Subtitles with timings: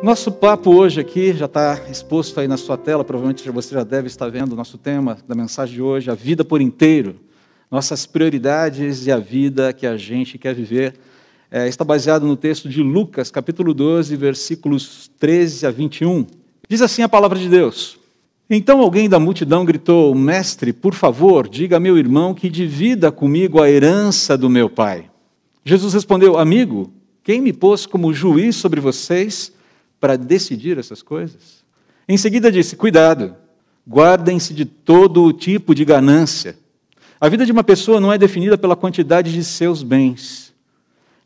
[0.00, 4.06] Nosso papo hoje aqui já está exposto aí na sua tela, provavelmente você já deve
[4.06, 7.16] estar vendo o nosso tema da mensagem de hoje, a vida por inteiro,
[7.68, 10.94] nossas prioridades e a vida que a gente quer viver.
[11.50, 16.26] É, está baseado no texto de Lucas, capítulo 12, versículos 13 a 21.
[16.68, 17.98] Diz assim a palavra de Deus:
[18.48, 23.60] Então alguém da multidão gritou: Mestre, por favor, diga a meu irmão que divida comigo
[23.60, 25.10] a herança do meu pai.
[25.64, 26.92] Jesus respondeu: Amigo,
[27.24, 29.57] quem me pôs como juiz sobre vocês?
[30.00, 31.64] Para decidir essas coisas.
[32.08, 33.36] Em seguida disse: Cuidado,
[33.88, 36.56] guardem-se de todo tipo de ganância.
[37.20, 40.54] A vida de uma pessoa não é definida pela quantidade de seus bens.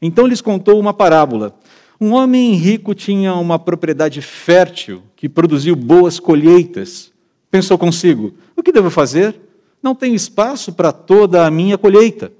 [0.01, 1.57] Então lhes contou uma parábola.
[2.01, 7.13] Um homem rico tinha uma propriedade fértil que produziu boas colheitas.
[7.51, 9.39] Pensou consigo: o que devo fazer?
[9.83, 12.33] Não tenho espaço para toda a minha colheita.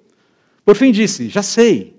[0.65, 1.97] Por fim disse: já sei,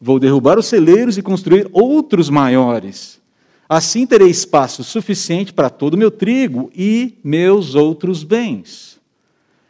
[0.00, 3.20] vou derrubar os celeiros e construir outros maiores.
[3.68, 9.00] Assim terei espaço suficiente para todo o meu trigo e meus outros bens.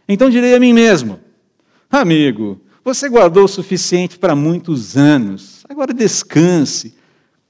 [0.09, 1.21] Então direi a mim mesmo:
[1.91, 5.65] Amigo, você guardou o suficiente para muitos anos.
[5.69, 6.95] Agora descanse,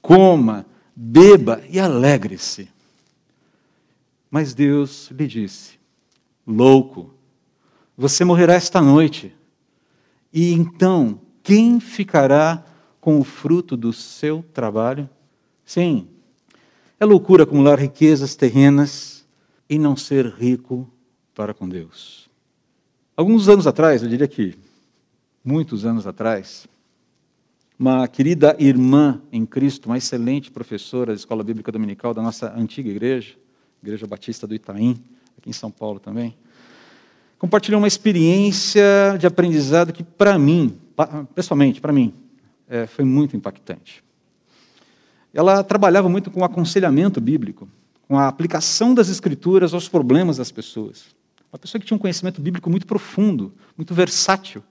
[0.01, 2.69] coma, beba e alegre-se.
[4.29, 5.79] Mas Deus lhe disse:
[6.45, 7.13] Louco,
[7.97, 9.33] você morrerá esta noite.
[10.31, 12.63] E então, quem ficará
[13.01, 15.09] com o fruto do seu trabalho?
[15.65, 16.07] Sim,
[16.99, 19.25] é loucura acumular riquezas terrenas
[19.69, 20.89] e não ser rico
[21.33, 22.29] para com Deus.
[23.17, 24.55] Alguns anos atrás, eu diria que
[25.43, 26.67] muitos anos atrás,
[27.77, 32.89] uma querida irmã em Cristo, uma excelente professora da Escola Bíblica Dominical da nossa antiga
[32.89, 33.35] igreja,
[33.83, 34.97] Igreja Batista do Itaim,
[35.37, 36.35] aqui em São Paulo também,
[37.37, 40.77] compartilhou uma experiência de aprendizado que, para mim,
[41.35, 42.13] pessoalmente, para mim,
[42.67, 44.04] é, foi muito impactante
[45.35, 47.67] ela trabalhava muito com o aconselhamento bíblico,
[48.07, 51.07] com a aplicação das escrituras aos problemas das pessoas.
[51.51, 54.63] Uma pessoa que tinha um conhecimento bíblico muito profundo, muito versátil,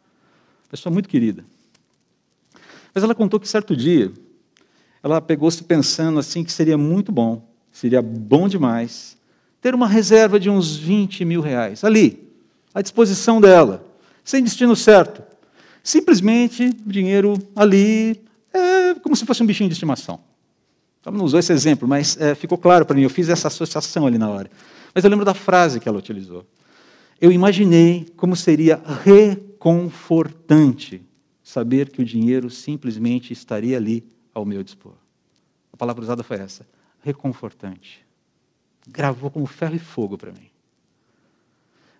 [0.71, 1.45] pessoa muito querida.
[2.95, 4.11] Mas ela contou que certo dia
[5.03, 9.19] ela pegou-se pensando assim que seria muito bom, seria bom demais
[9.61, 12.27] ter uma reserva de uns 20 mil reais ali,
[12.73, 13.85] à disposição dela,
[14.25, 15.23] sem destino certo.
[15.83, 18.23] Simplesmente dinheiro ali,
[18.53, 20.21] é como se fosse um bichinho de estimação.
[21.05, 24.07] Ela não usou esse exemplo, mas é, ficou claro para mim, eu fiz essa associação
[24.07, 24.51] ali na hora.
[24.95, 26.47] Mas eu lembro da frase que ela utilizou.
[27.21, 31.03] Eu imaginei como seria reconfortante
[31.43, 34.95] saber que o dinheiro simplesmente estaria ali ao meu dispor.
[35.73, 36.67] A palavra usada foi essa:
[37.03, 38.05] reconfortante.
[38.89, 40.49] Gravou como ferro e fogo para mim.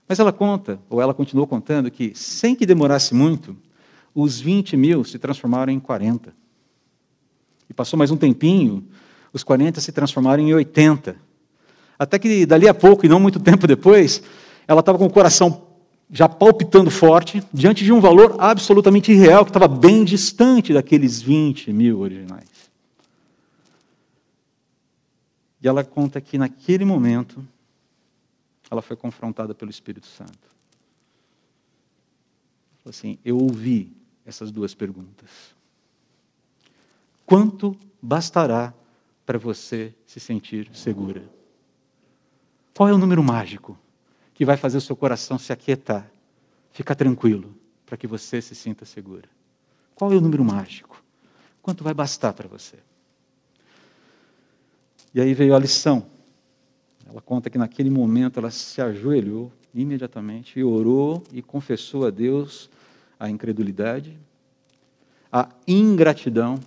[0.09, 3.57] Mas ela conta, ou ela continuou contando, que sem que demorasse muito,
[4.15, 6.35] os 20 mil se transformaram em 40.
[7.75, 8.87] E passou mais um tempinho,
[9.33, 11.17] os 40 se transformaram em 80.
[11.99, 14.23] Até que dali a pouco, e não muito tempo depois,
[14.69, 15.67] ela estava com o coração
[16.09, 21.73] já palpitando forte, diante de um valor absolutamente irreal, que estava bem distante daqueles 20
[21.73, 22.71] mil originais.
[25.61, 27.45] E ela conta que naquele momento,
[28.71, 30.55] ela foi confrontada pelo Espírito Santo.
[32.87, 33.93] Assim, eu ouvi
[34.25, 35.55] essas duas perguntas.
[37.27, 38.75] Quanto bastará
[39.25, 41.23] para você se sentir segura?
[42.75, 43.79] Qual é o número mágico
[44.35, 46.11] que vai fazer o seu coração se aquietar,
[46.73, 47.55] ficar tranquilo,
[47.87, 49.29] para que você se sinta segura?
[49.95, 51.03] Qual é o número mágico?
[51.63, 52.77] Quanto vai bastar para você?
[55.15, 56.05] E aí veio a lição.
[57.09, 62.69] Ela conta que naquele momento ela se ajoelhou imediatamente e orou e confessou a Deus
[63.19, 64.19] a incredulidade,
[65.31, 66.59] a ingratidão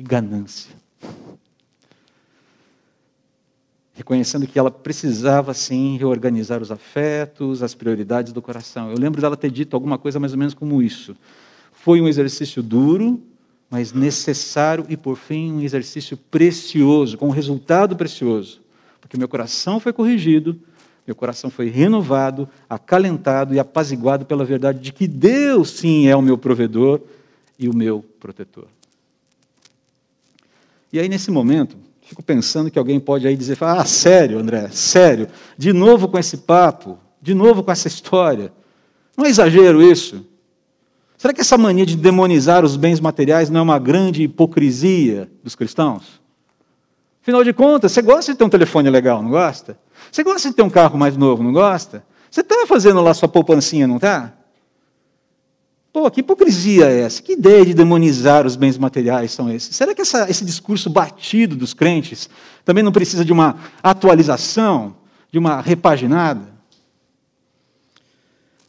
[0.00, 0.74] e ganância.
[3.92, 8.90] Reconhecendo que ela precisava, sim, reorganizar os afetos, as prioridades do coração.
[8.90, 11.14] Eu lembro dela ter dito alguma coisa mais ou menos como isso.
[11.70, 13.22] Foi um exercício duro,
[13.68, 18.62] mas necessário e, por fim, um exercício precioso, com um resultado precioso.
[19.02, 20.58] Porque meu coração foi corrigido,
[21.06, 26.22] meu coração foi renovado, acalentado e apaziguado pela verdade de que Deus, sim, é o
[26.22, 27.02] meu provedor
[27.58, 28.66] e o meu protetor.
[30.92, 35.28] E aí, nesse momento, fico pensando que alguém pode aí dizer: Ah, sério, André, sério,
[35.56, 38.52] de novo com esse papo, de novo com essa história.
[39.16, 40.26] Não é exagero isso?
[41.16, 45.54] Será que essa mania de demonizar os bens materiais não é uma grande hipocrisia dos
[45.54, 46.20] cristãos?
[47.20, 49.78] Afinal de contas, você gosta de ter um telefone legal, não gosta?
[50.10, 52.02] Você gosta de ter um carro mais novo, não gosta?
[52.30, 54.32] Você está fazendo lá sua poupancinha, não está?
[55.92, 57.20] Pô, que hipocrisia é essa?
[57.20, 59.74] Que ideia de demonizar os bens materiais são esses?
[59.74, 62.30] Será que essa, esse discurso batido dos crentes
[62.64, 64.96] também não precisa de uma atualização,
[65.32, 66.48] de uma repaginada?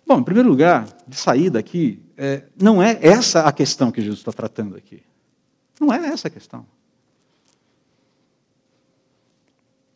[0.08, 4.20] Bom, em primeiro lugar, de saída aqui, é, não é essa a questão que Jesus
[4.20, 5.04] está tratando aqui.
[5.80, 6.66] Não é essa a questão.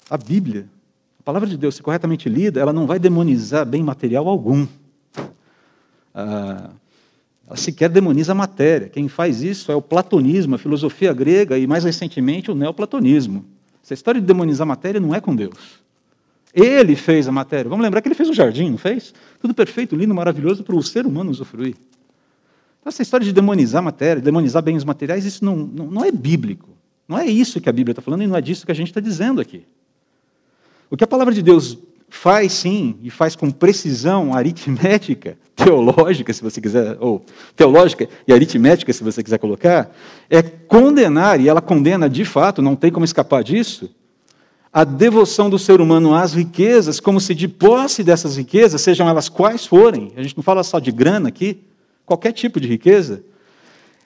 [0.07, 0.69] A Bíblia,
[1.19, 4.67] a palavra de Deus, se corretamente lida, ela não vai demonizar bem material algum.
[6.13, 6.69] Ah,
[7.47, 8.89] ela sequer demoniza a matéria.
[8.89, 13.45] Quem faz isso é o platonismo, a filosofia grega e, mais recentemente, o neoplatonismo.
[13.83, 15.83] Essa história de demonizar a matéria não é com Deus.
[16.53, 17.69] Ele fez a matéria.
[17.69, 19.13] Vamos lembrar que ele fez o jardim, não fez?
[19.39, 21.75] Tudo perfeito, lindo, maravilhoso para o ser humano usufruir.
[22.79, 26.11] Então, essa história de demonizar a matéria, demonizar bens materiais, isso não, não, não é
[26.11, 26.69] bíblico.
[27.07, 28.87] Não é isso que a Bíblia está falando e não é disso que a gente
[28.87, 29.63] está dizendo aqui.
[30.89, 31.77] O que a palavra de Deus
[32.09, 37.25] faz sim, e faz com precisão aritmética, teológica, se você quiser, ou
[37.55, 39.91] teológica e aritmética, se você quiser colocar,
[40.29, 43.89] é condenar, e ela condena de fato, não tem como escapar disso,
[44.71, 49.27] a devoção do ser humano às riquezas, como se de posse dessas riquezas, sejam elas
[49.27, 51.63] quais forem, a gente não fala só de grana aqui,
[52.05, 53.23] qualquer tipo de riqueza,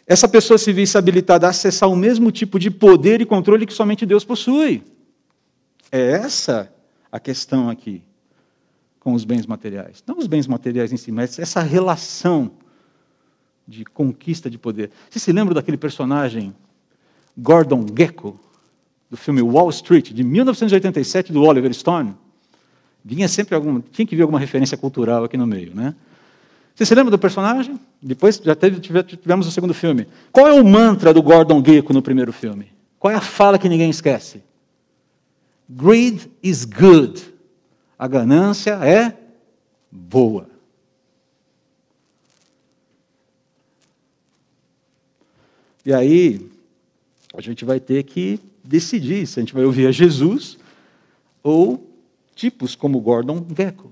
[0.07, 3.73] essa pessoa se visse habilitada a acessar o mesmo tipo de poder e controle que
[3.73, 4.81] somente Deus possui.
[5.91, 6.71] É essa
[7.11, 8.01] a questão aqui
[9.09, 10.03] com os bens materiais.
[10.05, 12.51] Não os bens materiais em si, mas essa relação
[13.67, 14.91] de conquista de poder.
[15.09, 16.53] Você se lembra daquele personagem
[17.35, 18.39] Gordon Gekko,
[19.09, 22.15] do filme Wall Street, de 1987, do Oliver Stone?
[23.03, 25.95] Vinha sempre algum, tinha que vir alguma referência cultural aqui no meio, né?
[26.75, 27.79] Você se lembra do personagem?
[27.99, 30.07] Depois já teve, tivemos o segundo filme.
[30.31, 32.67] Qual é o mantra do Gordon Gekko no primeiro filme?
[32.99, 34.43] Qual é a fala que ninguém esquece?
[35.67, 37.38] Greed is good.
[37.99, 39.13] A ganância é
[39.91, 40.47] boa.
[45.85, 46.49] E aí,
[47.35, 50.57] a gente vai ter que decidir se a gente vai ouvir a Jesus
[51.43, 51.89] ou
[52.35, 53.91] tipos como Gordon Gekko.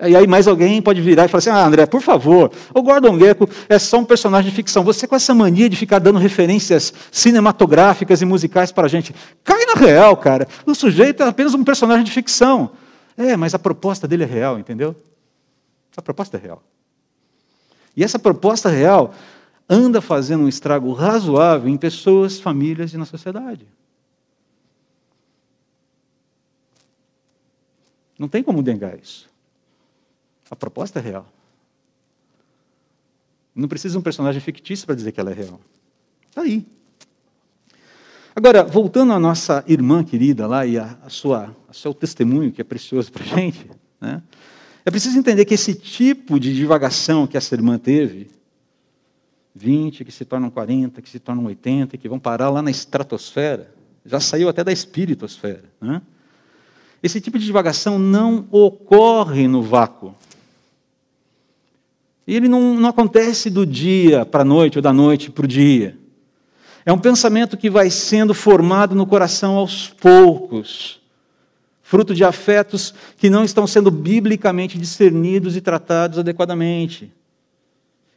[0.00, 3.18] E aí mais alguém pode virar e falar assim, ah, André, por favor, o Gordon
[3.18, 4.82] Gekko é só um personagem de ficção.
[4.84, 9.14] Você com essa mania de ficar dando referências cinematográficas e musicais para a gente.
[9.42, 10.46] Cai na real, cara.
[10.66, 12.72] O sujeito é apenas um personagem de ficção.
[13.16, 14.96] É, mas a proposta dele é real, entendeu?
[15.96, 16.62] A proposta é real.
[17.96, 19.14] E essa proposta real
[19.68, 23.66] anda fazendo um estrago razoável em pessoas, famílias e na sociedade.
[28.18, 29.28] Não tem como negar isso.
[30.50, 31.26] A proposta é real.
[33.54, 35.60] Não precisa um personagem fictício para dizer que ela é real.
[36.28, 36.66] Está aí.
[38.36, 42.60] Agora, voltando à nossa irmã querida lá e a, a sua, a seu testemunho, que
[42.60, 43.70] é precioso para a gente,
[44.00, 44.20] né?
[44.84, 48.28] é preciso entender que esse tipo de divagação que essa irmã teve,
[49.54, 53.72] 20, que se tornam 40, que se tornam 80, que vão parar lá na estratosfera,
[54.04, 55.64] já saiu até da espiritosfera.
[55.80, 56.02] Né?
[57.00, 60.12] Esse tipo de divagação não ocorre no vácuo.
[62.26, 65.48] E ele não, não acontece do dia para a noite ou da noite para o
[65.48, 65.96] dia.
[66.86, 71.00] É um pensamento que vai sendo formado no coração aos poucos,
[71.82, 77.10] fruto de afetos que não estão sendo biblicamente discernidos e tratados adequadamente.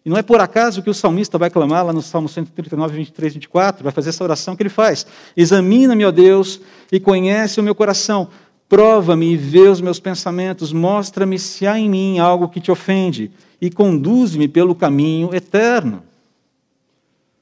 [0.03, 3.33] E não é por acaso que o salmista vai clamar lá no Salmo 139, 23,
[3.33, 5.05] 24, vai fazer essa oração que ele faz.
[5.35, 8.29] Examina-me, ó Deus, e conhece o meu coração.
[8.69, 10.73] Prova-me e vê os meus pensamentos.
[10.73, 13.31] Mostra-me se há em mim algo que te ofende
[13.61, 16.03] e conduz-me pelo caminho eterno.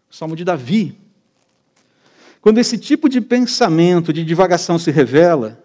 [0.10, 1.04] Salmo de Davi.
[2.45, 5.59] Quando esse tipo de pensamento, de divagação se revela,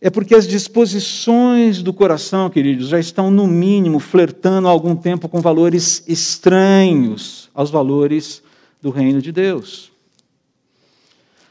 [0.00, 5.28] é porque as disposições do coração, queridos, já estão, no mínimo, flertando há algum tempo
[5.28, 8.42] com valores estranhos aos valores
[8.82, 9.92] do reino de Deus.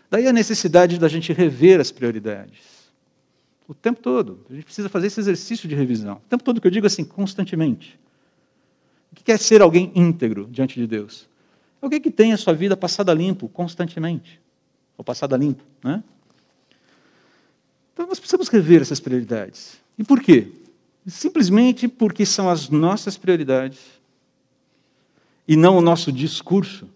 [0.09, 2.91] Daí a necessidade da gente rever as prioridades.
[3.69, 4.41] O tempo todo.
[4.49, 6.15] A gente precisa fazer esse exercício de revisão.
[6.15, 7.97] O tempo todo que eu digo assim, constantemente.
[9.13, 11.30] O que é ser alguém íntegro diante de Deus?
[11.81, 14.39] Alguém que tem a sua vida passada limpo constantemente.
[14.97, 16.03] Ou passada limpo, né?
[17.93, 19.79] Então nós precisamos rever essas prioridades.
[19.97, 20.47] E por quê?
[21.07, 23.79] Simplesmente porque são as nossas prioridades
[25.47, 26.87] e não o nosso discurso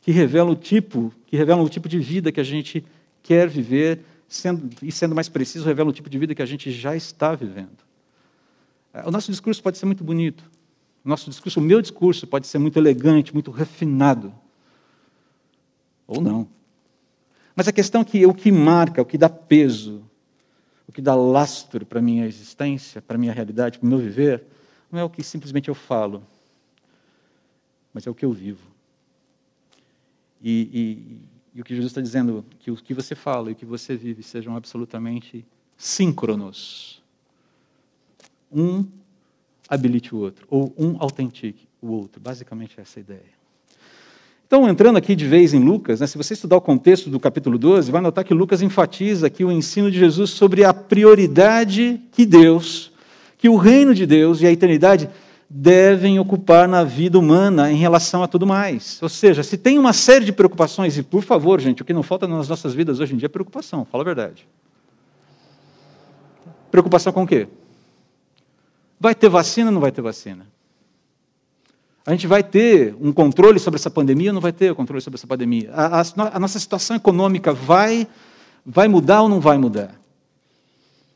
[0.00, 2.84] que revelam o tipo, que revelam o tipo de vida que a gente
[3.22, 6.70] quer viver, sendo, e sendo mais preciso, revelam o tipo de vida que a gente
[6.70, 7.76] já está vivendo.
[9.04, 10.42] O nosso discurso pode ser muito bonito.
[11.04, 14.34] Nosso discurso, o meu discurso pode ser muito elegante, muito refinado.
[16.06, 16.48] Ou não.
[17.54, 20.04] Mas a questão é que o que marca, o que dá peso,
[20.86, 23.98] o que dá lastro para a minha existência, para a minha realidade, para o meu
[23.98, 24.44] viver,
[24.90, 26.22] não é o que simplesmente eu falo,
[27.92, 28.66] mas é o que eu vivo.
[30.40, 31.20] E,
[31.52, 33.66] e, e o que Jesus está dizendo, que o que você fala e o que
[33.66, 35.44] você vive sejam absolutamente
[35.76, 37.02] síncronos.
[38.50, 38.86] Um
[39.68, 42.20] habilite o outro, ou um autentique o outro.
[42.20, 43.38] Basicamente essa é a ideia.
[44.46, 47.58] Então, entrando aqui de vez em Lucas, né, se você estudar o contexto do capítulo
[47.58, 52.24] 12, vai notar que Lucas enfatiza aqui o ensino de Jesus sobre a prioridade que
[52.24, 52.90] Deus,
[53.36, 55.10] que o reino de Deus e a eternidade
[55.50, 58.98] devem ocupar na vida humana em relação a tudo mais.
[59.02, 62.02] Ou seja, se tem uma série de preocupações, e por favor, gente, o que não
[62.02, 64.48] falta nas nossas vidas hoje em dia é preocupação, fala a verdade.
[66.70, 67.48] Preocupação com o quê?
[69.00, 70.46] Vai ter vacina ou não vai ter vacina?
[72.04, 75.00] A gente vai ter um controle sobre essa pandemia ou não vai ter o controle
[75.00, 75.70] sobre essa pandemia?
[75.72, 78.08] A, a, a, nossa situação econômica vai,
[78.64, 79.94] vai mudar ou não vai mudar?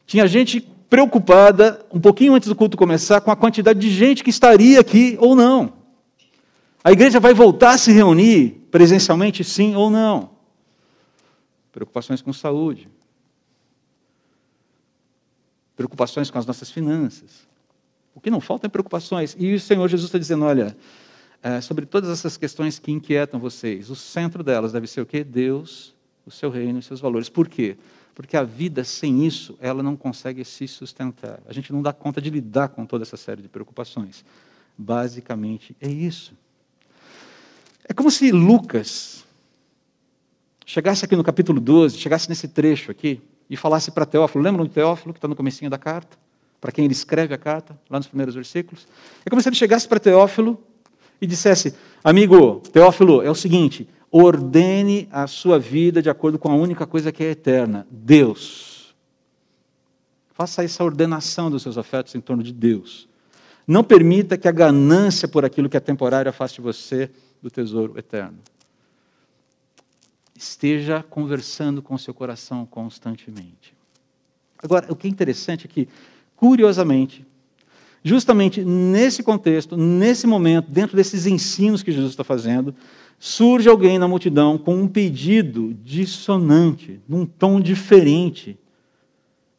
[0.07, 4.29] Tinha gente preocupada, um pouquinho antes do culto começar, com a quantidade de gente que
[4.29, 5.73] estaria aqui ou não.
[6.85, 10.31] A igreja vai voltar a se reunir presencialmente, sim ou não?
[11.73, 12.87] Preocupações com saúde.
[15.75, 17.51] Preocupações com as nossas finanças.
[18.15, 19.37] O que não falta é preocupações.
[19.39, 20.77] E o Senhor Jesus está dizendo: olha,
[21.43, 25.25] é, sobre todas essas questões que inquietam vocês, o centro delas deve ser o quê?
[25.25, 27.29] Deus, o seu reino e seus valores.
[27.29, 27.77] Por quê?
[28.15, 31.41] Porque a vida sem isso, ela não consegue se sustentar.
[31.47, 34.25] A gente não dá conta de lidar com toda essa série de preocupações.
[34.77, 36.35] Basicamente é isso.
[37.89, 39.25] É como se Lucas
[40.65, 44.71] chegasse aqui no capítulo 12, chegasse nesse trecho aqui e falasse para Teófilo, lembram de
[44.71, 46.17] Teófilo que está no comecinho da carta?
[46.63, 48.87] Para quem ele escreve a carta, lá nos primeiros versículos.
[49.27, 50.63] É como se ele chegasse para Teófilo
[51.21, 56.55] e dissesse: Amigo, Teófilo, é o seguinte, ordene a sua vida de acordo com a
[56.55, 58.95] única coisa que é eterna: Deus.
[60.31, 63.09] Faça essa ordenação dos seus afetos em torno de Deus.
[63.67, 67.11] Não permita que a ganância por aquilo que é temporário afaste você
[67.43, 68.39] do tesouro eterno.
[70.37, 73.75] Esteja conversando com o seu coração constantemente.
[74.63, 75.89] Agora, o que é interessante é que
[76.43, 77.25] Curiosamente,
[78.03, 82.75] justamente nesse contexto, nesse momento, dentro desses ensinos que Jesus está fazendo,
[83.17, 88.59] surge alguém na multidão com um pedido dissonante, num tom diferente.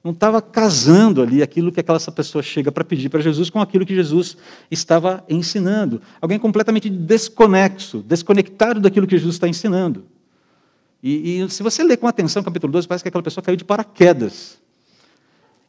[0.03, 3.85] Não estava casando ali aquilo que aquela pessoa chega para pedir para Jesus com aquilo
[3.85, 4.35] que Jesus
[4.69, 6.01] estava ensinando.
[6.19, 10.03] Alguém completamente desconexo, desconectado daquilo que Jesus está ensinando.
[11.01, 13.55] E, e se você ler com atenção o capítulo 12, parece que aquela pessoa caiu
[13.55, 14.61] de paraquedas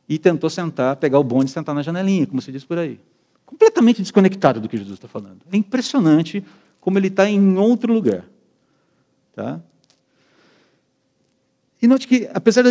[0.08, 3.00] e tentou sentar, pegar o bonde e sentar na janelinha, como se diz por aí.
[3.46, 5.38] Completamente desconectado do que Jesus está falando.
[5.50, 6.44] É impressionante
[6.80, 8.24] como ele está em outro lugar.
[9.34, 9.60] Tá?
[11.84, 12.70] E note que, apesar da,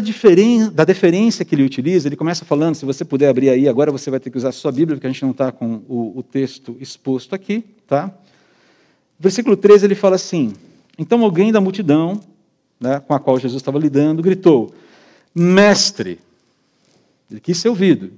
[0.74, 4.10] da deferência que ele utiliza, ele começa falando, se você puder abrir aí, agora você
[4.10, 6.76] vai ter que usar sua Bíblia, porque a gente não está com o, o, texto
[6.80, 7.64] exposto aqui.
[7.86, 8.12] Tá?
[9.20, 10.54] Versículo 13, ele fala assim,
[10.98, 12.20] Então alguém da multidão,
[12.80, 14.74] né, com a qual Jesus estava lidando, gritou,
[15.36, 16.20] Mestre,
[17.34, 18.12] ele quis ser ouvido.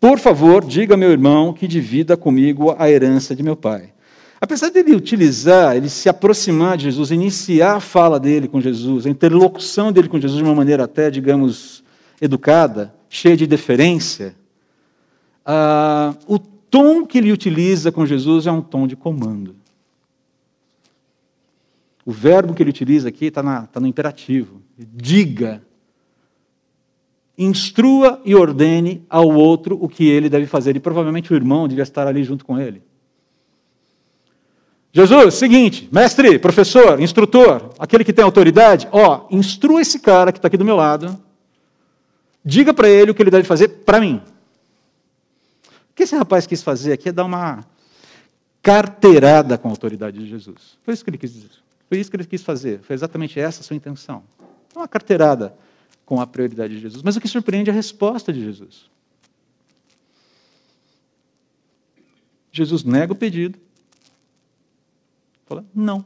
[0.00, 3.92] Por favor, diga meu irmão que divida comigo a herança de meu pai.
[4.40, 9.10] Apesar dele utilizar, ele se aproximar de Jesus, iniciar a fala dele com Jesus, a
[9.10, 11.82] interlocução dele com Jesus de uma maneira até, digamos,
[12.20, 14.36] educada, cheia de deferência,
[16.26, 19.56] o tom que ele utiliza com Jesus é um tom de comando.
[22.04, 24.62] O verbo que ele utiliza aqui está tá no imperativo.
[24.78, 25.62] Diga
[27.38, 30.74] instrua e ordene ao outro o que ele deve fazer.
[30.74, 32.82] E provavelmente o irmão devia estar ali junto com ele.
[34.92, 40.48] Jesus, seguinte, mestre, professor, instrutor, aquele que tem autoridade, ó, instrua esse cara que está
[40.48, 41.16] aqui do meu lado,
[42.44, 44.20] diga para ele o que ele deve fazer para mim.
[45.90, 47.64] O que esse rapaz quis fazer aqui é dar uma
[48.62, 50.78] carteirada com a autoridade de Jesus.
[50.82, 51.50] Foi isso que ele quis dizer.
[51.88, 52.80] Foi isso que ele quis fazer.
[52.80, 54.22] Foi exatamente essa a sua intenção.
[54.74, 55.54] Uma carteirada
[56.08, 57.02] com a prioridade de Jesus.
[57.02, 58.88] Mas o que surpreende é a resposta de Jesus.
[62.50, 63.58] Jesus nega o pedido.
[65.44, 66.02] Fala, não.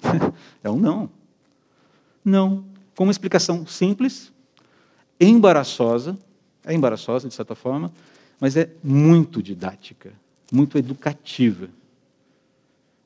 [0.64, 1.10] é um não.
[2.24, 2.64] Não.
[2.96, 4.32] Com uma explicação simples,
[5.20, 6.18] embaraçosa,
[6.64, 7.92] é embaraçosa de certa forma,
[8.40, 10.10] mas é muito didática,
[10.50, 11.68] muito educativa.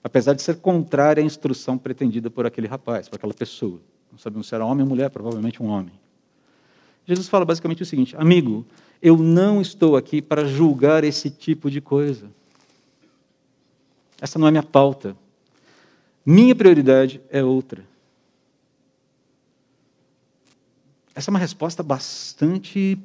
[0.05, 3.81] Apesar de ser contrária à instrução pretendida por aquele rapaz, por aquela pessoa.
[4.19, 5.93] Não sabemos se era homem ou mulher, provavelmente um homem.
[7.07, 8.67] Jesus fala basicamente o seguinte: amigo,
[9.01, 12.29] eu não estou aqui para julgar esse tipo de coisa.
[14.21, 15.17] Essa não é minha pauta.
[16.27, 17.87] Minha prioridade é outra.
[21.15, 22.99] Essa é uma resposta bastante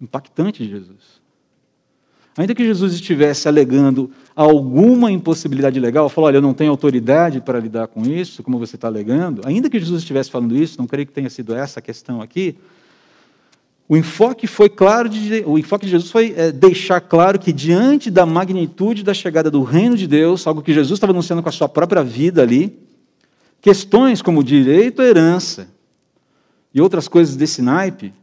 [0.00, 1.21] impactante de Jesus.
[2.36, 7.60] Ainda que Jesus estivesse alegando alguma impossibilidade legal, falou: olha, eu não tenho autoridade para
[7.60, 11.06] lidar com isso, como você está alegando, ainda que Jesus estivesse falando isso, não creio
[11.06, 12.56] que tenha sido essa a questão aqui,
[13.92, 18.10] o enfoque foi claro, de, o enfoque de Jesus foi é, deixar claro que diante
[18.10, 21.52] da magnitude da chegada do reino de Deus, algo que Jesus estava anunciando com a
[21.52, 22.78] sua própria vida ali,
[23.60, 25.68] questões como direito à herança
[26.72, 28.14] e outras coisas desse naipe,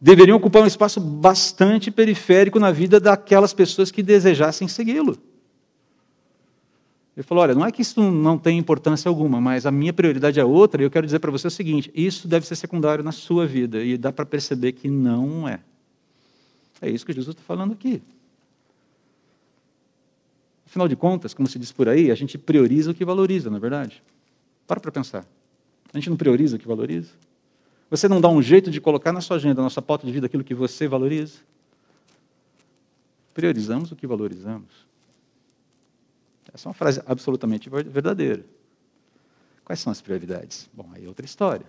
[0.00, 5.18] deveriam ocupar um espaço bastante periférico na vida daquelas pessoas que desejassem segui-lo.
[7.16, 10.38] Ele falou: olha, não é que isso não tem importância alguma, mas a minha prioridade
[10.38, 13.10] é outra, e eu quero dizer para você o seguinte: isso deve ser secundário na
[13.10, 15.60] sua vida, e dá para perceber que não é.
[16.80, 18.00] É isso que Jesus está falando aqui.
[20.64, 23.56] Afinal de contas, como se diz por aí, a gente prioriza o que valoriza, não
[23.56, 24.00] é verdade?
[24.64, 25.26] Para para pensar.
[25.92, 27.10] A gente não prioriza o que valoriza?
[27.90, 30.26] Você não dá um jeito de colocar na sua agenda, na sua pauta de vida,
[30.26, 31.38] aquilo que você valoriza?
[33.32, 34.86] Priorizamos o que valorizamos.
[36.52, 38.44] Essa é uma frase absolutamente verdadeira.
[39.64, 40.68] Quais são as prioridades?
[40.72, 41.66] Bom, aí é outra história.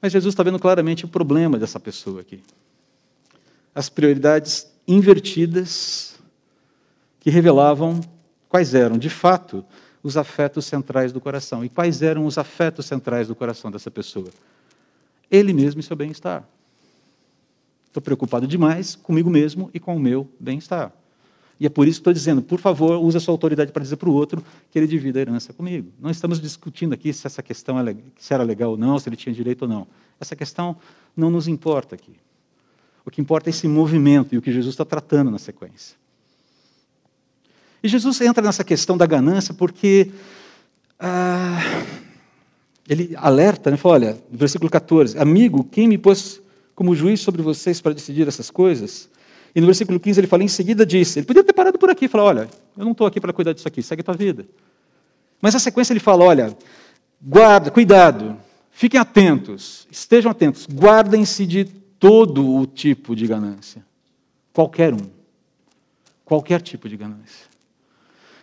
[0.00, 2.42] Mas Jesus está vendo claramente o problema dessa pessoa aqui.
[3.74, 6.18] As prioridades invertidas
[7.20, 8.00] que revelavam
[8.48, 9.64] quais eram, de fato,
[10.06, 11.64] os afetos centrais do coração.
[11.64, 14.28] E quais eram os afetos centrais do coração dessa pessoa?
[15.28, 16.48] Ele mesmo e seu bem-estar.
[17.88, 20.92] Estou preocupado demais comigo mesmo e com o meu bem-estar.
[21.58, 23.96] E é por isso que estou dizendo, por favor, use a sua autoridade para dizer
[23.96, 25.90] para o outro que ele divida a herança comigo.
[25.98, 27.96] Não estamos discutindo aqui se essa questão é,
[28.30, 29.88] era legal ou não, se ele tinha direito ou não.
[30.20, 30.76] Essa questão
[31.16, 32.12] não nos importa aqui.
[33.04, 35.96] O que importa é esse movimento e o que Jesus está tratando na sequência.
[37.82, 40.10] E Jesus entra nessa questão da ganância porque
[40.98, 41.60] ah,
[42.88, 46.40] ele alerta, né, fala, olha, versículo 14, amigo, quem me pôs
[46.74, 49.08] como juiz sobre vocês para decidir essas coisas?
[49.54, 52.04] E no versículo 15 ele fala, em seguida disse, ele podia ter parado por aqui
[52.04, 54.46] e falar, olha, eu não estou aqui para cuidar disso aqui, segue a tua vida.
[55.40, 56.56] Mas na sequência ele fala, olha,
[57.20, 58.36] guarda, cuidado,
[58.70, 61.64] fiquem atentos, estejam atentos, guardem-se de
[61.98, 63.84] todo o tipo de ganância.
[64.52, 65.08] Qualquer um.
[66.24, 67.46] Qualquer tipo de ganância.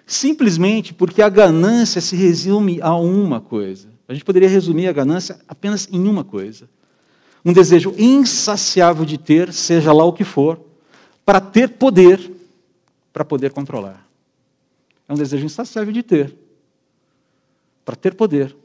[0.05, 3.87] Simplesmente porque a ganância se resume a uma coisa.
[4.07, 6.69] A gente poderia resumir a ganância apenas em uma coisa:
[7.43, 10.59] um desejo insaciável de ter, seja lá o que for,
[11.25, 12.31] para ter poder,
[13.13, 14.05] para poder controlar.
[15.07, 16.35] É um desejo insaciável de ter,
[17.85, 18.55] para ter poder,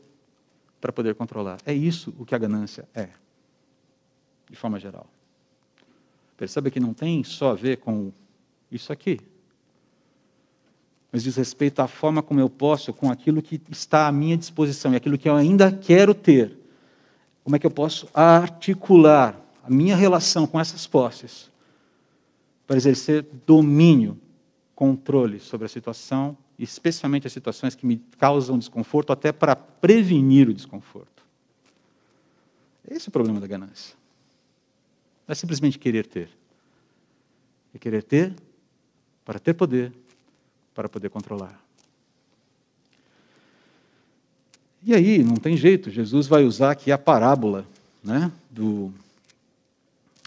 [0.80, 1.58] para poder controlar.
[1.64, 3.08] É isso o que a ganância é,
[4.50, 5.06] de forma geral.
[6.36, 8.12] Perceba que não tem só a ver com
[8.70, 9.20] isso aqui
[11.10, 14.92] mas diz respeito à forma como eu posso, com aquilo que está à minha disposição
[14.92, 16.56] e aquilo que eu ainda quero ter,
[17.42, 21.50] como é que eu posso articular a minha relação com essas posses
[22.66, 24.20] para exercer domínio,
[24.74, 30.54] controle sobre a situação, especialmente as situações que me causam desconforto, até para prevenir o
[30.54, 31.24] desconforto.
[32.86, 33.96] Esse é o problema da ganância.
[35.26, 36.28] Não é simplesmente querer ter.
[37.74, 38.34] É querer ter
[39.24, 39.92] para ter poder,
[40.78, 41.60] para poder controlar.
[44.80, 47.66] E aí, não tem jeito, Jesus vai usar aqui a parábola
[48.00, 48.92] né, do,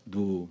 [0.05, 0.49] do,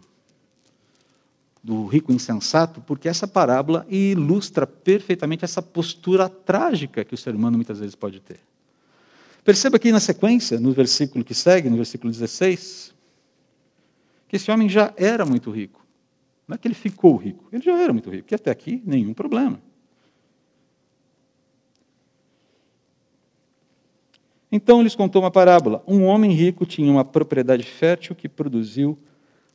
[1.62, 7.58] do rico insensato, porque essa parábola ilustra perfeitamente essa postura trágica que o ser humano
[7.58, 8.40] muitas vezes pode ter.
[9.44, 12.94] Perceba aqui na sequência, no versículo que segue, no versículo 16,
[14.28, 15.84] que esse homem já era muito rico.
[16.48, 19.12] Não é que ele ficou rico, ele já era muito rico, e até aqui nenhum
[19.12, 19.60] problema.
[24.52, 25.82] Então lhes contou uma parábola.
[25.86, 28.98] Um homem rico tinha uma propriedade fértil que produziu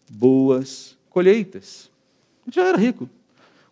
[0.09, 1.89] boas colheitas.
[2.45, 3.09] Ele já era rico.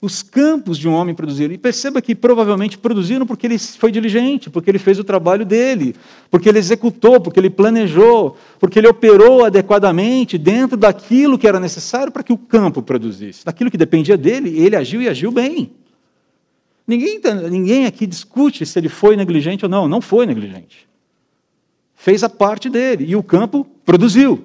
[0.02, 1.54] Os campos de um homem produziram.
[1.54, 5.96] E perceba que provavelmente produziram porque ele foi diligente, porque ele fez o trabalho dele,
[6.30, 12.12] porque ele executou, porque ele planejou, porque ele operou adequadamente dentro daquilo que era necessário
[12.12, 13.46] para que o campo produzisse.
[13.46, 15.72] Daquilo que dependia dele, ele agiu e agiu bem.
[16.86, 19.88] Ninguém, ninguém aqui discute se ele foi negligente ou não.
[19.88, 20.86] Não foi negligente
[22.04, 24.44] fez a parte dele e o campo produziu.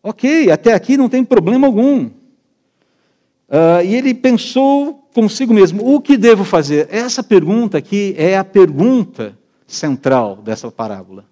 [0.00, 2.06] Ok, até aqui não tem problema algum.
[2.06, 6.86] Uh, e ele pensou consigo mesmo: o que devo fazer?
[6.88, 11.24] Essa pergunta aqui é a pergunta central dessa parábola.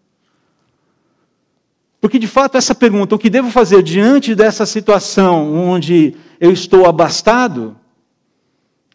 [2.01, 6.87] Porque, de fato, essa pergunta, o que devo fazer diante dessa situação onde eu estou
[6.87, 7.77] abastado,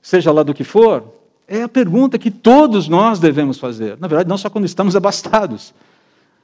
[0.02, 1.14] seja lá do que for,
[1.48, 3.98] é a pergunta que todos nós devemos fazer.
[4.00, 5.74] Na verdade, não só quando estamos abastados,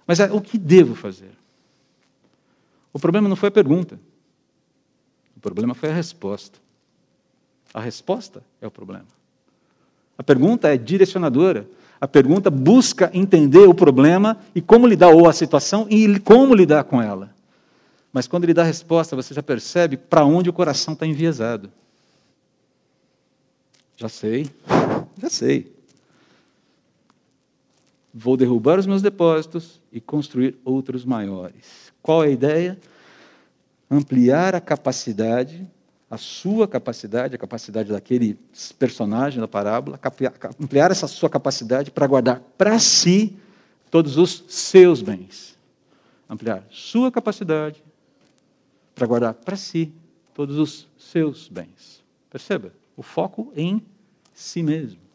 [0.10, 1.30] mas é, o que devo fazer?
[2.92, 4.00] O problema não foi a pergunta.
[5.38, 6.58] O problema foi a resposta.
[7.72, 9.06] A resposta é o problema.
[10.18, 11.70] A pergunta é direcionadora.
[12.02, 16.86] A pergunta busca entender o problema e como lidar ou a situação e como lidar
[16.86, 17.32] com ela.
[18.12, 21.72] Mas quando ele dá a resposta, você já percebe para onde o coração está enviesado.
[23.96, 24.50] Já sei,
[25.22, 25.79] já sei.
[28.22, 31.94] Vou derrubar os meus depósitos e construir outros maiores.
[32.02, 32.78] Qual é a ideia?
[33.90, 35.66] Ampliar a capacidade,
[36.12, 38.38] a sua capacidade, a capacidade daquele
[38.78, 39.98] personagem da parábola,
[40.60, 43.38] ampliar essa sua capacidade para guardar para si
[43.90, 45.58] todos os seus bens.
[46.30, 47.82] Ampliar sua capacidade
[48.94, 49.94] para guardar para si
[50.34, 52.04] todos os seus bens.
[52.30, 52.74] Perceba?
[52.98, 53.82] O foco em
[54.34, 55.09] si mesmo.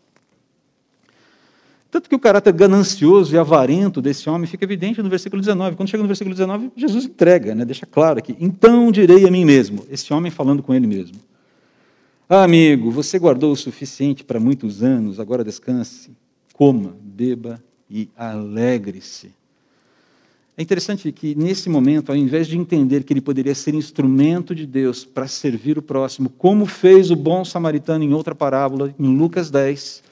[1.95, 5.77] Tanto que o caráter ganancioso e avarento desse homem fica evidente no versículo 19.
[5.77, 7.65] Quando chega no versículo 19, Jesus entrega, né?
[7.65, 8.35] deixa claro aqui.
[8.41, 11.17] Então direi a mim mesmo, esse homem falando com ele mesmo.
[12.29, 16.11] Ah, amigo, você guardou o suficiente para muitos anos, agora descanse,
[16.53, 19.31] coma, beba e alegre-se.
[20.59, 24.67] É interessante que, nesse momento, ao invés de entender que ele poderia ser instrumento de
[24.67, 29.49] Deus para servir o próximo, como fez o bom samaritano em outra parábola, em Lucas
[29.49, 30.03] 10,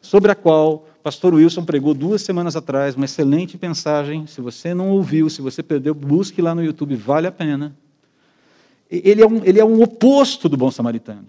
[0.00, 4.26] sobre a qual pastor Wilson pregou duas semanas atrás, uma excelente mensagem.
[4.26, 7.74] Se você não ouviu, se você perdeu, busque lá no YouTube, vale a pena.
[8.90, 11.26] Ele é um, ele é um oposto do bom samaritano.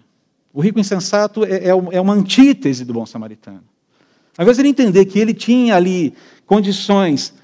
[0.52, 3.62] O rico insensato é, é, é uma antítese do bom samaritano.
[4.36, 6.14] Ao invés de ele entender que ele tinha ali
[6.46, 7.34] condições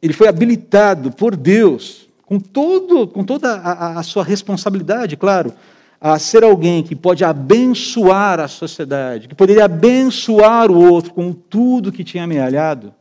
[0.00, 5.52] ele foi habilitado por Deus, com, todo, com toda a, a sua responsabilidade, claro,
[6.00, 11.90] a ser alguém que pode abençoar a sociedade, que poderia abençoar o outro com tudo
[11.90, 12.94] que tinha amealhado,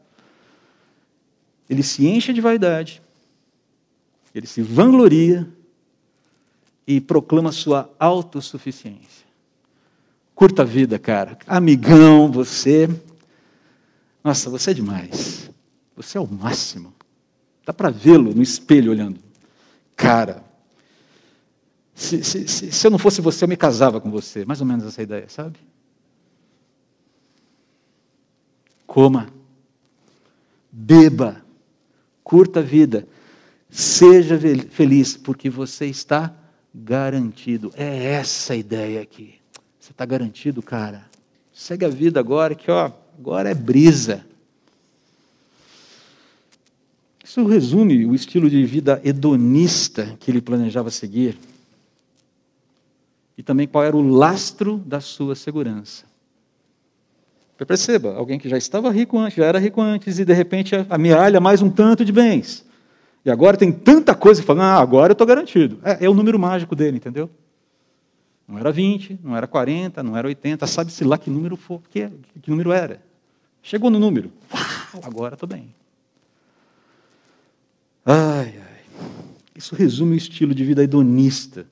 [1.70, 3.02] ele se enche de vaidade,
[4.34, 5.48] ele se vangloria
[6.88, 9.28] e proclama sua autossuficiência.
[10.34, 11.38] Curta a vida, cara.
[11.46, 12.90] Amigão, você.
[14.24, 15.50] Nossa, você é demais.
[15.96, 16.94] Você é o máximo.
[17.66, 19.20] Dá para vê-lo no espelho olhando.
[19.96, 20.44] Cara,
[21.98, 24.46] se, se, se, se, eu não fosse você, eu me casava com você.
[24.46, 25.58] Mais ou menos essa ideia, sabe?
[28.86, 29.28] Coma,
[30.72, 31.44] beba,
[32.24, 33.08] curta a vida,
[33.68, 36.36] seja feliz, porque você está
[36.72, 37.74] garantido.
[37.76, 39.34] É essa a ideia aqui.
[39.80, 41.04] Você está garantido, cara.
[41.52, 44.24] Segue a vida agora, que ó, agora é brisa.
[47.26, 51.36] Isso resume o estilo de vida hedonista que ele planejava seguir.
[53.38, 56.06] E também qual era o lastro da sua segurança.
[57.66, 61.40] Perceba, alguém que já estava rico antes, já era rico antes, e de repente amealha
[61.40, 62.66] mais um tanto de bens.
[63.26, 65.80] E agora tem tanta coisa que fala, ah, agora eu estou garantido.
[65.84, 67.30] É, é o número mágico dele, entendeu?
[68.48, 72.10] Não era 20, não era 40, não era 80, sabe-se lá que número for, que,
[72.42, 73.02] que número era.
[73.62, 75.76] Chegou no número, uau, agora estou bem.
[78.06, 78.82] Ai, ai.
[79.56, 81.66] Isso resume o estilo de vida hedonista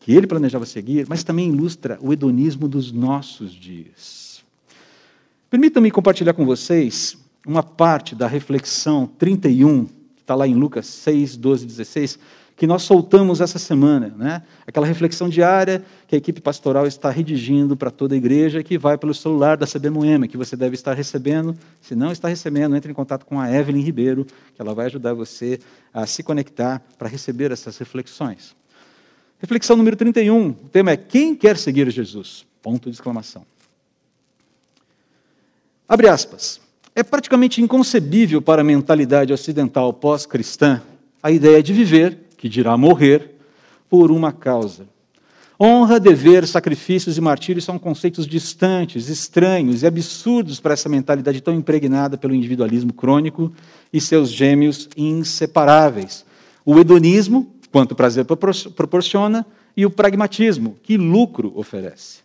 [0.00, 4.42] que ele planejava seguir, mas também ilustra o hedonismo dos nossos dias.
[5.50, 11.36] Permitam-me compartilhar com vocês uma parte da reflexão 31, que está lá em Lucas 6,
[11.36, 12.18] 12 16,
[12.56, 14.42] que nós soltamos essa semana, né?
[14.66, 18.98] Aquela reflexão diária que a equipe pastoral está redigindo para toda a igreja, que vai
[18.98, 21.56] pelo celular da CB que você deve estar recebendo.
[21.80, 25.14] Se não está recebendo, entre em contato com a Evelyn Ribeiro, que ela vai ajudar
[25.14, 25.58] você
[25.92, 28.59] a se conectar para receber essas reflexões.
[29.40, 32.44] Reflexão número 31, o tema é Quem quer seguir Jesus?
[32.62, 33.44] Ponto de exclamação.
[35.88, 36.60] Abre aspas.
[36.94, 40.82] É praticamente inconcebível para a mentalidade ocidental pós-cristã
[41.22, 43.32] a ideia de viver que dirá morrer,
[43.86, 44.88] por uma causa.
[45.60, 51.52] Honra, dever, sacrifícios e martírios são conceitos distantes, estranhos e absurdos para essa mentalidade tão
[51.52, 53.52] impregnada pelo individualismo crônico
[53.92, 56.24] e seus gêmeos inseparáveis.
[56.64, 62.20] O hedonismo, quanto prazer proporciona, e o pragmatismo, que lucro oferece.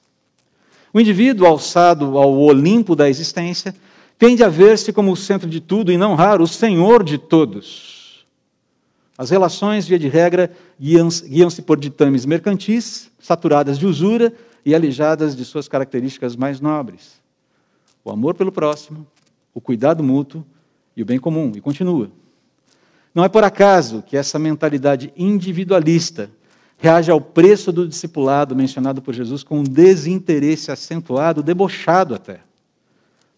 [0.94, 3.76] O indivíduo, alçado ao Olimpo da existência,
[4.18, 8.26] tende a ver-se como o centro de tudo e, não raro, o senhor de todos.
[9.18, 14.34] As relações, via de regra, guiam-se por ditames mercantis, saturadas de usura
[14.66, 17.22] e alijadas de suas características mais nobres.
[18.04, 19.06] O amor pelo próximo,
[19.54, 20.46] o cuidado mútuo
[20.98, 21.52] e o bem comum.
[21.56, 22.10] E continua.
[23.16, 26.30] Não é por acaso que essa mentalidade individualista
[26.78, 32.42] reage ao preço do discipulado mencionado por Jesus com um desinteresse acentuado, debochado até.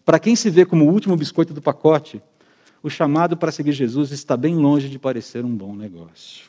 [0.04, 2.20] Para quem se vê como o último biscoito do pacote,
[2.82, 6.46] o chamado para seguir Jesus está bem longe de parecer um bom negócio.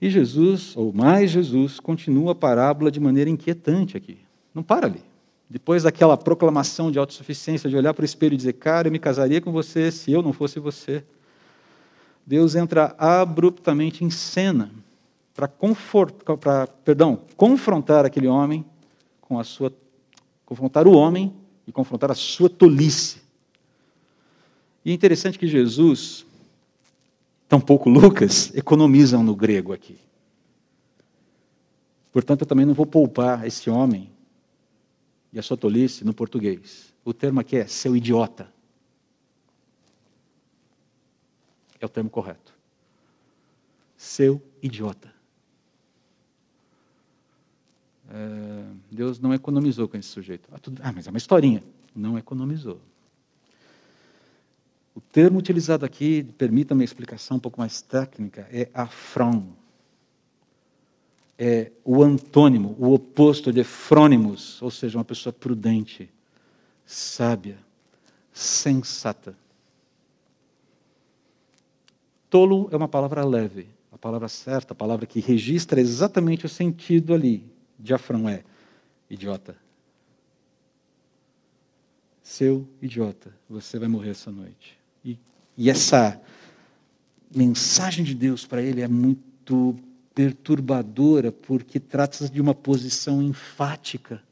[0.00, 4.18] E Jesus, ou mais Jesus, continua a parábola de maneira inquietante aqui.
[4.54, 5.02] Não para ali.
[5.50, 8.98] Depois daquela proclamação de autossuficiência, de olhar para o espelho e dizer, cara, eu me
[8.98, 11.04] casaria com você se eu não fosse você.
[12.26, 14.72] Deus entra abruptamente em cena
[15.32, 15.48] para
[16.84, 18.64] perdão, confrontar aquele homem
[19.20, 19.72] com a sua
[20.44, 21.34] confrontar o homem
[21.66, 23.20] e confrontar a sua tolice.
[24.84, 26.24] E é interessante que Jesus,
[27.48, 29.98] tampouco Lucas, economizam no grego aqui.
[32.12, 34.08] Portanto, eu também não vou poupar esse homem
[35.32, 36.94] e a sua tolice no português.
[37.04, 38.55] O termo aqui é seu idiota.
[41.86, 42.52] É o termo correto.
[43.96, 45.14] Seu idiota.
[48.10, 50.48] É, Deus não economizou com esse sujeito.
[50.52, 51.62] Ah, tudo, ah, mas é uma historinha.
[51.94, 52.80] Não economizou.
[54.96, 59.46] O termo utilizado aqui, permita-me uma explicação um pouco mais técnica, é afron.
[61.38, 66.10] É o antônimo, o oposto de frônimos, ou seja, uma pessoa prudente,
[66.84, 67.58] sábia,
[68.32, 69.36] sensata.
[72.28, 77.14] Tolo é uma palavra leve, a palavra certa, a palavra que registra exatamente o sentido
[77.14, 77.44] ali.
[77.78, 78.42] Diafrão é
[79.08, 79.56] idiota.
[82.22, 84.76] Seu idiota, você vai morrer essa noite.
[85.04, 85.18] E,
[85.56, 86.20] e essa
[87.34, 89.76] mensagem de Deus para ele é muito
[90.14, 94.22] perturbadora, porque trata-se de uma posição enfática,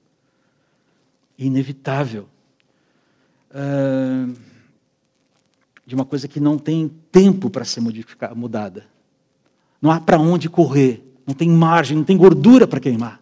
[1.38, 2.28] inevitável,
[3.50, 4.53] uh,
[5.86, 7.80] de uma coisa que não tem tempo para ser
[8.34, 8.86] mudada.
[9.80, 13.20] Não há para onde correr, não tem margem, não tem gordura para queimar.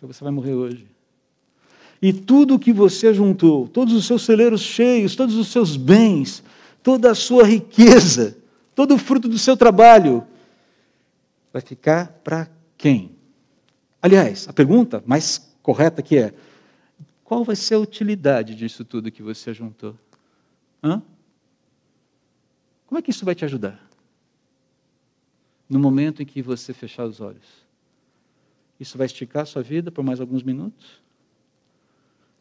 [0.00, 0.86] Você vai morrer hoje.
[2.00, 6.42] E tudo o que você juntou, todos os seus celeiros cheios, todos os seus bens,
[6.82, 8.36] toda a sua riqueza,
[8.74, 10.24] todo o fruto do seu trabalho,
[11.52, 13.12] vai ficar para quem?
[14.00, 16.34] Aliás, a pergunta mais correta aqui é:
[17.22, 19.94] qual vai ser a utilidade disso tudo que você juntou?
[20.82, 21.00] Hã?
[22.92, 23.80] Como é que isso vai te ajudar?
[25.66, 27.64] No momento em que você fechar os olhos.
[28.78, 31.00] Isso vai esticar a sua vida por mais alguns minutos?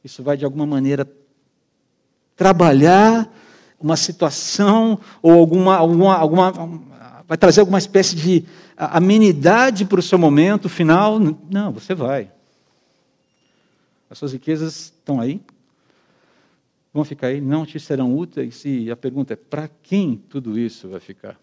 [0.04, 1.10] Isso vai, de alguma maneira,
[2.36, 3.34] trabalhar
[3.80, 6.52] uma situação ou alguma, alguma, alguma
[7.26, 8.44] vai trazer alguma espécie de
[8.76, 11.18] amenidade para o seu momento final?
[11.50, 12.30] Não, você vai.
[14.10, 15.42] As suas riquezas estão aí,
[16.94, 20.90] vão ficar aí, não te serão úteis, e a pergunta é: para quem tudo isso
[20.90, 21.40] vai ficar?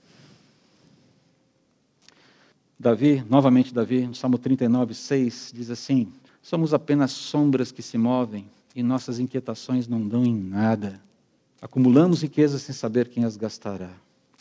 [2.78, 8.46] Davi, novamente Davi, no Salmo 39, 6, diz assim: Somos apenas sombras que se movem
[8.74, 11.00] e nossas inquietações não dão em nada.
[11.61, 13.90] Acumulamos riquezas sem saber quem as gastará.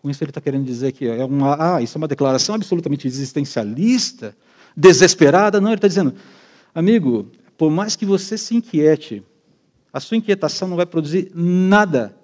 [0.01, 3.07] Com isso ele está querendo dizer que é uma, ah, isso é uma declaração absolutamente
[3.07, 4.37] existencialista,
[4.75, 5.59] desesperada.
[5.59, 6.13] Não, ele está dizendo,
[6.75, 9.23] amigo, por mais que você se inquiete,
[9.91, 12.15] a sua inquietação não vai produzir nada,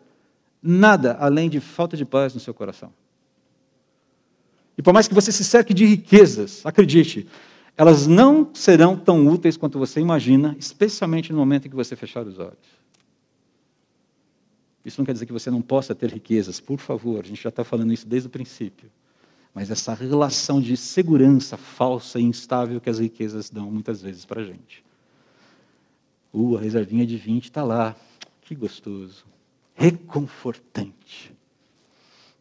[0.62, 2.93] nada além de falta de paz no seu coração.
[4.78, 7.28] E por mais que você se cerque de riquezas, acredite,
[7.78, 12.26] elas não serão tão úteis quanto você imagina, especialmente no momento em que você fechar
[12.26, 12.84] os olhos.
[14.86, 17.49] Isso não quer dizer que você não possa ter riquezas, por favor, a gente já
[17.49, 18.91] está falando isso desde o princípio.
[19.54, 24.41] Mas essa relação de segurança falsa e instável que as riquezas dão muitas vezes para
[24.41, 24.84] a gente.
[26.33, 27.95] Uh, a reservinha de 20 está lá.
[28.41, 29.25] Que gostoso.
[29.75, 31.33] Reconfortante.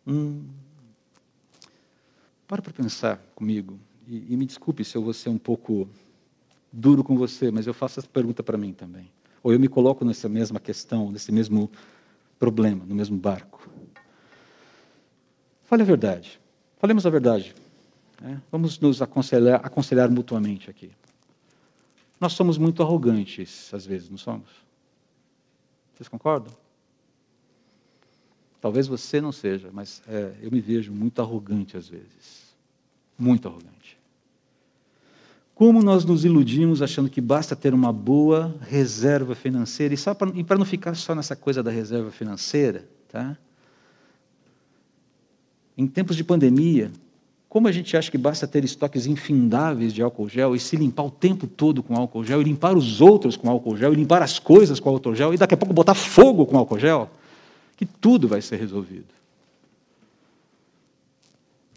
[0.06, 0.44] Hum,
[2.48, 5.88] para para pensar comigo, e, e, me desculpe se eu vou ser um pouco
[6.72, 9.10] duro com você, mas eu faço essa pergunta para mim também.
[9.42, 11.70] Ou eu me coloco nessa mesma questão, nesse mesmo
[12.38, 13.70] problema, no mesmo barco.
[15.64, 16.40] Fale a verdade.
[16.78, 17.54] Falemos a verdade.
[18.20, 18.42] Né?
[18.50, 20.90] Vamos nos aconselhar, aconselhar mutuamente aqui.
[22.22, 24.48] Nós somos muito arrogantes, às vezes, não somos?
[25.92, 26.54] Vocês concordam?
[28.60, 32.42] Talvez você não seja, mas é, eu me vejo muito arrogante às vezes
[33.22, 33.96] muito arrogante.
[35.54, 39.94] Como nós nos iludimos achando que basta ter uma boa reserva financeira,
[40.34, 43.36] e para não ficar só nessa coisa da reserva financeira, tá?
[45.76, 46.90] em tempos de pandemia,
[47.52, 51.02] como a gente acha que basta ter estoques infindáveis de álcool gel e se limpar
[51.02, 54.22] o tempo todo com álcool gel, e limpar os outros com álcool gel, e limpar
[54.22, 57.10] as coisas com álcool gel, e daqui a pouco botar fogo com álcool gel,
[57.76, 59.04] que tudo vai ser resolvido.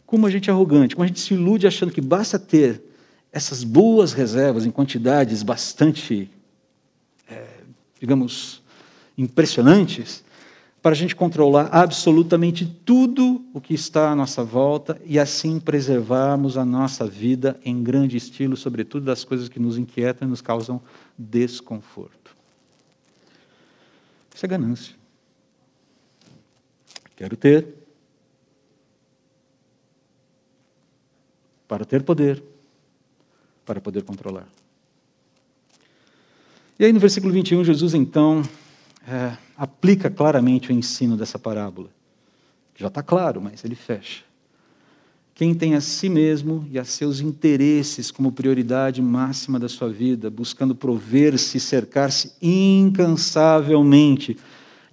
[0.06, 2.82] Como a gente é arrogante, como a gente se ilude achando que basta ter
[3.30, 6.32] essas boas reservas em quantidades bastante,
[7.30, 7.48] é,
[8.00, 8.62] digamos,
[9.18, 10.24] impressionantes,
[10.86, 16.58] para a gente controlar absolutamente tudo o que está à nossa volta e assim preservarmos
[16.58, 20.80] a nossa vida em grande estilo, sobretudo das coisas que nos inquietam e nos causam
[21.18, 22.36] desconforto.
[24.36, 24.96] Isso é ganância.
[27.16, 27.68] Quero ter.
[31.68, 32.44] Para ter poder.
[33.66, 34.48] Para poder controlar.
[36.78, 38.44] E aí no versículo 21, Jesus então
[39.08, 41.90] é, aplica claramente o ensino dessa parábola.
[42.76, 44.24] Já está claro, mas ele fecha.
[45.34, 50.30] Quem tem a si mesmo e a seus interesses como prioridade máxima da sua vida,
[50.30, 54.38] buscando prover-se e cercar-se incansavelmente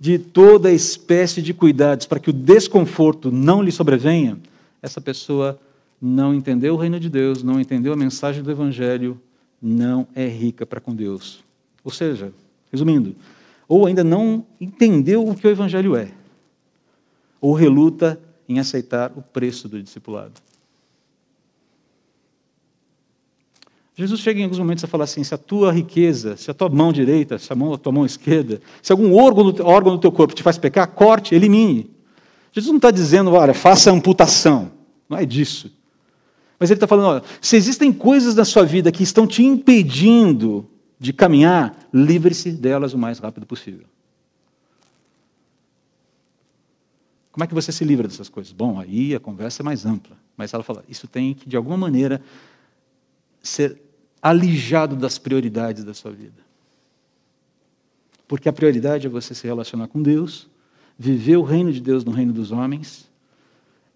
[0.01, 4.37] de toda espécie de cuidados para que o desconforto não lhe sobrevenha,
[4.83, 5.61] essa pessoa
[6.01, 9.21] não entendeu o reino de Deus, não entendeu a mensagem do Evangelho,
[9.63, 11.45] não é rica para com Deus.
[11.85, 12.33] Ou seja,
[12.73, 13.15] resumindo,
[13.73, 16.11] ou ainda não entendeu o que o Evangelho é,
[17.41, 20.35] ou reluta em aceitar o preço do discipulado.
[23.95, 26.69] Jesus chega em alguns momentos a falar assim: se a tua riqueza, se a tua
[26.69, 29.99] mão direita, se a, mão, a tua mão esquerda, se algum órgão do, órgão do
[29.99, 31.91] teu corpo te faz pecar, corte, elimine.
[32.53, 34.71] Jesus não está dizendo, olha, faça amputação.
[35.09, 35.73] Não é disso.
[36.59, 40.69] Mas ele está falando, olha, se existem coisas na sua vida que estão te impedindo
[41.03, 43.87] de caminhar, livre-se delas o mais rápido possível.
[47.33, 48.53] Como é que você se livra dessas coisas?
[48.53, 50.17] Bom, aí a conversa é mais ampla.
[50.37, 52.23] Mas ela fala, isso tem que, de alguma maneira,
[53.43, 53.83] ser
[54.23, 56.41] alijado das prioridades da sua vida.
[58.29, 60.49] Porque a prioridade é você se relacionar com Deus,
[60.97, 63.11] viver o reino de Deus no reino dos homens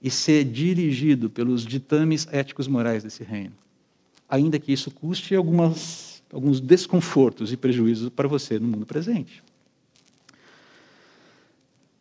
[0.03, 3.55] e ser dirigido pelos ditames éticos morais desse reino.
[4.29, 9.43] Ainda que isso custe algumas alguns desconfortos e prejuízos para você no mundo presente.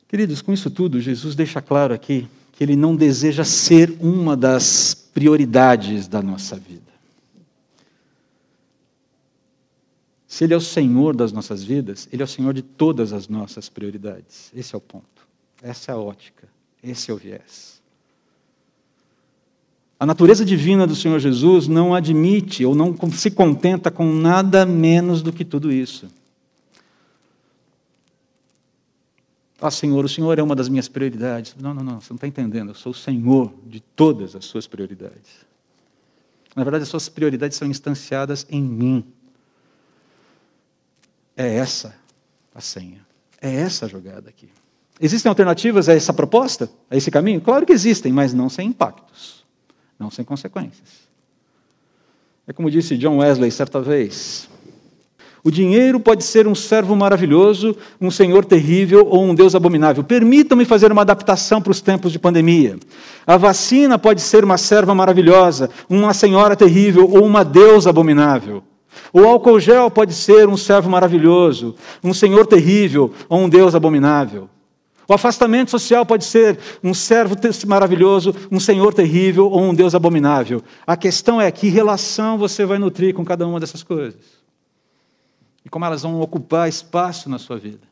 [0.07, 4.93] Queridos, com isso tudo, Jesus deixa claro aqui que ele não deseja ser uma das
[5.13, 6.95] prioridades da nossa vida.
[10.35, 13.29] Se Ele é o Senhor das nossas vidas, Ele é o Senhor de todas as
[13.29, 14.51] nossas prioridades.
[14.53, 15.25] Esse é o ponto.
[15.63, 16.49] Essa é a ótica.
[16.83, 17.74] Esse é o viés.
[19.97, 25.21] A natureza divina do Senhor Jesus não admite ou não se contenta com nada menos
[25.21, 26.07] do que tudo isso.
[29.61, 31.55] Ah, Senhor, o Senhor é uma das minhas prioridades.
[31.57, 32.71] Não, não, não, você não está entendendo.
[32.71, 35.45] Eu sou o Senhor de todas as suas prioridades.
[36.53, 39.05] Na verdade, as suas prioridades são instanciadas em mim.
[41.37, 41.95] É essa
[42.53, 43.05] a senha.
[43.41, 44.49] É essa a jogada aqui.
[44.99, 47.39] Existem alternativas a essa proposta, a esse caminho?
[47.39, 49.34] Claro que existem, mas não sem impactos
[49.99, 51.05] não sem consequências.
[52.47, 54.47] É como disse John Wesley certa vez:
[55.45, 60.03] o dinheiro pode ser um servo maravilhoso, um senhor terrível ou um Deus abominável.
[60.03, 62.79] Permitam-me fazer uma adaptação para os tempos de pandemia.
[63.27, 68.63] A vacina pode ser uma serva maravilhosa, uma senhora terrível ou uma Deus abominável.
[69.13, 74.49] O álcool gel pode ser um servo maravilhoso, um senhor terrível ou um Deus abominável.
[75.07, 77.35] O afastamento social pode ser um servo
[77.67, 80.63] maravilhoso, um senhor terrível ou um Deus abominável.
[80.85, 84.43] A questão é que relação você vai nutrir com cada uma dessas coisas.
[85.63, 87.87] E como elas vão ocupar espaço na sua vida.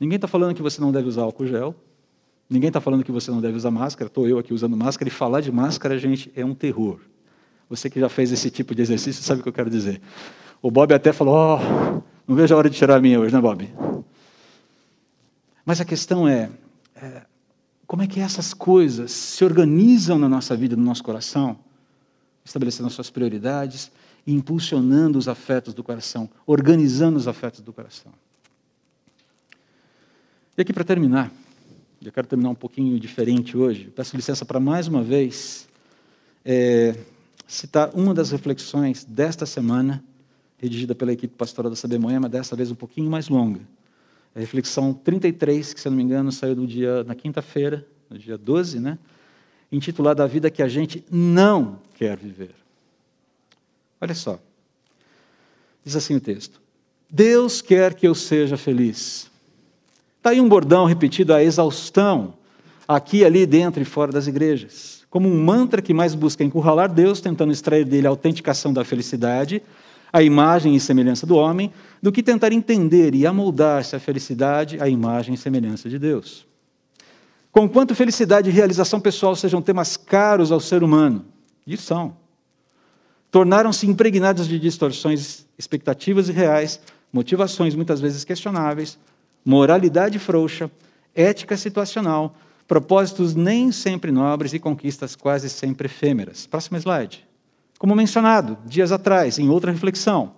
[0.00, 1.74] Ninguém está falando que você não deve usar álcool gel.
[2.48, 4.08] Ninguém está falando que você não deve usar máscara.
[4.08, 5.08] Estou eu aqui usando máscara.
[5.08, 6.98] E falar de máscara, gente, é um terror.
[7.68, 10.00] Você que já fez esse tipo de exercício sabe o que eu quero dizer.
[10.62, 13.40] O Bob até falou: oh, não vejo a hora de tirar a minha hoje, né,
[13.40, 13.68] Bob?
[15.68, 16.50] Mas a questão é,
[16.96, 17.26] é
[17.86, 21.58] como é que essas coisas se organizam na nossa vida, no nosso coração,
[22.42, 23.92] estabelecendo as suas prioridades
[24.26, 28.10] e impulsionando os afetos do coração, organizando os afetos do coração.
[30.56, 31.30] E aqui para terminar,
[32.02, 35.68] eu quero terminar um pouquinho diferente hoje, peço licença para mais uma vez
[36.46, 36.96] é,
[37.46, 40.02] citar uma das reflexões desta semana,
[40.56, 43.60] redigida pela equipe pastoral da Saber Moema, dessa vez um pouquinho mais longa
[44.34, 48.38] a reflexão 33, que se não me engano saiu do dia na quinta-feira, no dia
[48.38, 48.98] 12, né?
[49.70, 52.54] Intitulada A Vida que a gente não quer viver.
[54.00, 54.38] Olha só.
[55.84, 56.60] Diz assim o texto:
[57.10, 59.30] Deus quer que eu seja feliz.
[60.18, 62.34] Está aí um bordão repetido à exaustão,
[62.86, 65.06] aqui, ali, dentro e fora das igrejas.
[65.08, 69.62] Como um mantra que mais busca encurralar Deus, tentando extrair dele a autenticação da felicidade,
[70.12, 74.88] a imagem e semelhança do homem, do que tentar entender e amoldar-se a felicidade à
[74.88, 76.46] imagem e semelhança de Deus.
[77.52, 81.24] Conquanto felicidade e realização pessoal sejam temas caros ao ser humano,
[81.66, 82.16] e são,
[83.30, 86.80] tornaram-se impregnados de distorções expectativas irreais,
[87.12, 88.98] motivações muitas vezes questionáveis,
[89.44, 90.70] moralidade frouxa,
[91.14, 92.34] ética situacional,
[92.66, 96.46] propósitos nem sempre nobres e conquistas quase sempre efêmeras.
[96.46, 97.27] Próximo slide.
[97.78, 100.32] Como mencionado dias atrás, em outra reflexão,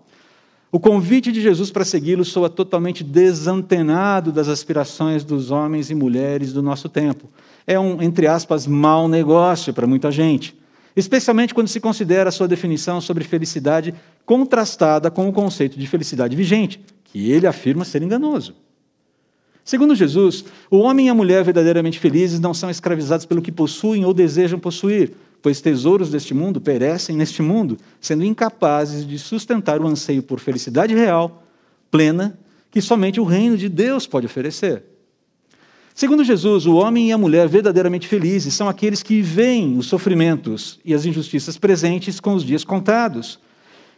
[0.71, 6.53] o convite de Jesus para segui-lo soa totalmente desantenado das aspirações dos homens e mulheres
[6.53, 7.29] do nosso tempo.
[7.67, 10.57] É um, entre aspas, mau negócio para muita gente,
[10.95, 16.37] especialmente quando se considera a sua definição sobre felicidade contrastada com o conceito de felicidade
[16.37, 18.55] vigente, que ele afirma ser enganoso.
[19.65, 24.05] Segundo Jesus, o homem e a mulher verdadeiramente felizes não são escravizados pelo que possuem
[24.05, 29.87] ou desejam possuir, pois tesouros deste mundo perecem neste mundo, sendo incapazes de sustentar o
[29.87, 31.43] anseio por felicidade real,
[31.91, 32.39] plena,
[32.71, 34.85] que somente o reino de Deus pode oferecer.
[35.95, 40.79] Segundo Jesus, o homem e a mulher verdadeiramente felizes são aqueles que veem os sofrimentos
[40.85, 43.41] e as injustiças presentes com os dias contados,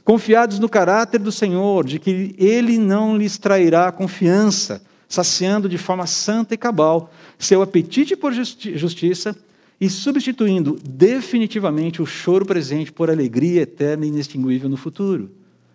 [0.05, 5.77] confiados no caráter do Senhor, de que Ele não lhes trairá a confiança, saciando de
[5.77, 9.37] forma santa e cabal seu apetite por justi justiça
[9.83, 15.29] e substituindo definitivamente o choro presente por alegria eterna e inextinguível no futuro.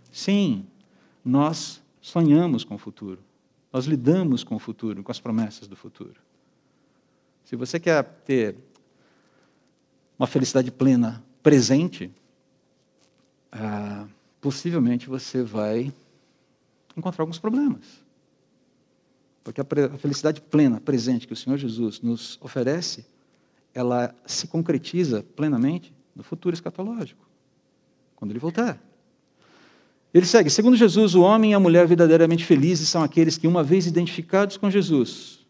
[0.10, 0.66] Sim,
[1.26, 3.20] nós sonhamos com o futuro.
[3.70, 6.16] Nós lidamos com o futuro, com as promessas do futuro.
[7.44, 8.56] Se você quer ter
[10.18, 12.10] uma felicidade plena presente,
[13.52, 14.08] ah,
[14.40, 15.92] possivelmente você vai
[16.96, 17.84] encontrar alguns problemas.
[19.44, 23.06] Porque a felicidade plena, presente, que o Senhor Jesus nos oferece,
[23.78, 27.28] ela se concretiza plenamente no futuro escatológico,
[28.16, 28.82] quando ele voltar.
[30.14, 33.64] Ele segue: segundo Jesus, o homem e a mulher verdadeiramente felizes são aqueles que, uma
[33.64, 35.46] vez identificados com Jesus,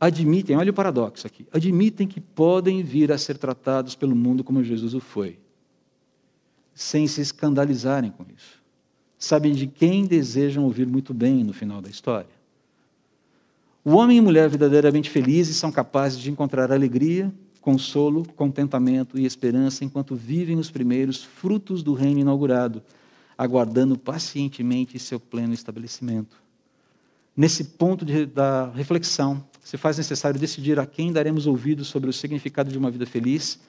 [0.00, 4.62] admitem, olha o paradoxo aqui, admitem que podem vir a ser tratados pelo mundo como
[4.62, 5.38] Jesus o foi,
[6.72, 8.62] sem se escandalizarem com isso.
[9.18, 12.37] Sabem de quem desejam ouvir muito bem no final da história.
[13.84, 19.84] O homem e mulher verdadeiramente felizes são capazes de encontrar alegria, consolo, contentamento e esperança
[19.84, 22.82] enquanto vivem os primeiros frutos do reino inaugurado,
[23.36, 26.36] aguardando pacientemente seu pleno estabelecimento.
[27.36, 32.12] Nesse ponto de, da reflexão, se faz necessário decidir a quem daremos ouvidos sobre o
[32.12, 33.60] significado de uma vida feliz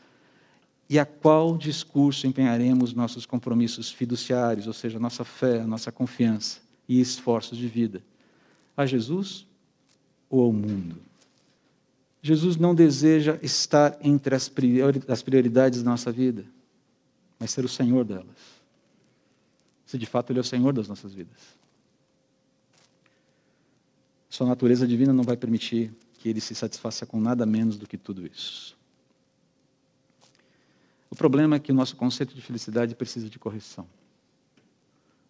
[0.90, 7.00] e a qual discurso empenharemos nossos compromissos fiduciários, ou seja, nossa fé, nossa confiança e
[7.00, 8.02] esforços de vida.
[8.76, 9.46] A Jesus
[10.30, 10.96] ou ao mundo.
[12.22, 14.50] Jesus não deseja estar entre as
[15.24, 16.46] prioridades da nossa vida,
[17.40, 18.60] mas ser o Senhor delas.
[19.86, 21.58] Se de fato Ele é o Senhor das nossas vidas.
[24.30, 27.98] Sua natureza divina não vai permitir que Ele se satisfaça com nada menos do que
[27.98, 28.78] tudo isso.
[31.10, 33.88] O problema é que o nosso conceito de felicidade precisa de correção.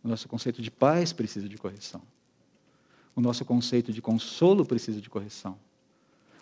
[0.03, 2.01] O nosso conceito de paz precisa de correção.
[3.15, 5.57] O nosso conceito de consolo precisa de correção.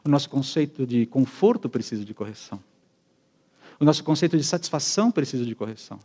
[0.03, 2.59] O nosso conceito de conforto precisa de correção.
[3.79, 5.99] O nosso conceito de satisfação precisa de correção.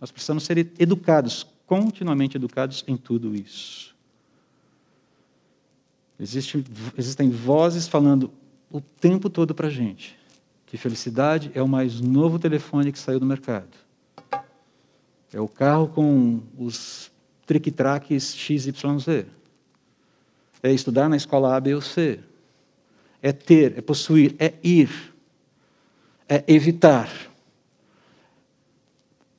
[0.00, 3.94] Nós precisamos ser educados, continuamente educados em tudo isso.
[6.18, 6.64] Existe,
[6.96, 8.30] existem vozes falando
[8.70, 10.16] o tempo todo para a gente
[10.74, 13.70] que felicidade é o mais novo telefone que saiu do mercado.
[15.32, 17.12] É o carro com os
[17.46, 19.26] trick-tracks XYZ
[20.64, 22.18] é estudar na escola A, B ou C.
[23.20, 24.90] É ter, é possuir, é ir,
[26.26, 27.10] é evitar.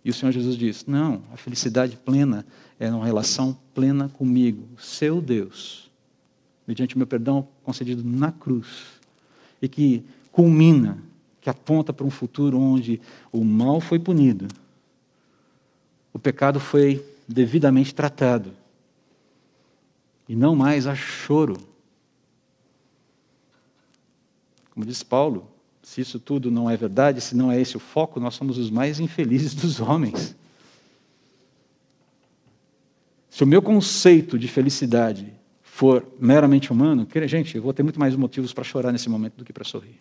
[0.04, 2.46] E o Senhor Jesus diz: não, a felicidade plena
[2.80, 5.90] é uma relação plena comigo, seu Deus,
[6.68, 8.68] mediante o meu perdão concedido na cruz,
[9.60, 11.00] e que culmina,
[11.42, 13.02] que aponta para um futuro onde
[13.32, 14.48] o mal foi punido,
[16.14, 18.54] o pecado foi devidamente tratado
[20.28, 21.58] e não mais há choro.
[24.72, 25.50] Como diz Paulo,
[25.82, 28.70] se isso tudo não é verdade, se não é esse o foco, nós somos os
[28.70, 30.36] mais infelizes dos homens.
[33.30, 38.16] Se o meu conceito de felicidade for meramente humano, gente, eu vou ter muito mais
[38.16, 40.00] motivos para chorar nesse momento do que para sorrir.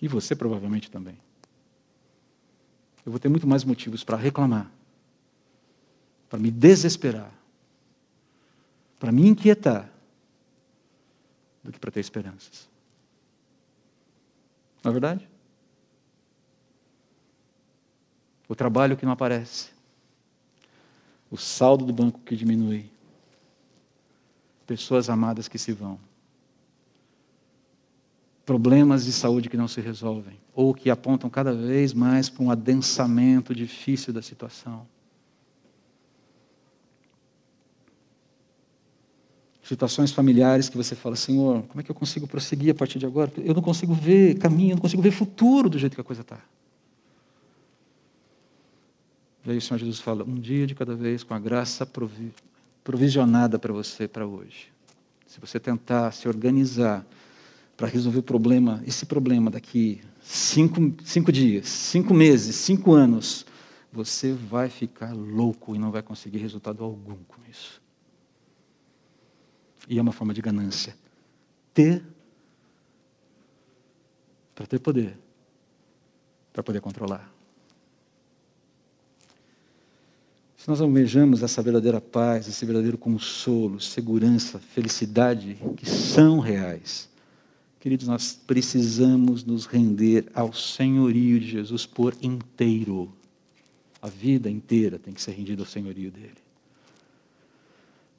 [0.00, 1.16] E você provavelmente também.
[3.06, 4.70] Eu vou ter muito mais motivos para reclamar
[6.34, 7.32] para me desesperar,
[8.98, 9.88] para me inquietar,
[11.62, 12.68] do que para ter esperanças.
[14.82, 15.28] Não é verdade?
[18.48, 19.70] O trabalho que não aparece,
[21.30, 22.90] o saldo do banco que diminui,
[24.66, 26.00] pessoas amadas que se vão,
[28.44, 32.50] problemas de saúde que não se resolvem, ou que apontam cada vez mais para um
[32.50, 34.84] adensamento difícil da situação
[39.64, 43.06] Situações familiares que você fala, Senhor, como é que eu consigo prosseguir a partir de
[43.06, 43.32] agora?
[43.38, 46.20] Eu não consigo ver caminho, eu não consigo ver futuro do jeito que a coisa
[46.20, 46.38] está.
[49.46, 52.30] E aí o Senhor Jesus fala, um dia de cada vez, com a graça provi
[52.82, 54.68] provisionada para você para hoje.
[55.26, 57.04] Se você tentar se organizar
[57.74, 63.46] para resolver o problema, esse problema daqui cinco, cinco dias, cinco meses, cinco anos,
[63.90, 67.82] você vai ficar louco e não vai conseguir resultado algum com isso.
[69.88, 70.96] E é uma forma de ganância.
[71.72, 72.04] Ter
[74.54, 75.18] para ter poder,
[76.52, 77.32] para poder controlar.
[80.56, 87.10] Se nós almejamos essa verdadeira paz, esse verdadeiro consolo, segurança, felicidade, que são reais,
[87.80, 93.12] queridos, nós precisamos nos render ao senhorio de Jesus por inteiro.
[94.00, 96.32] A vida inteira tem que ser rendida ao senhorio dele.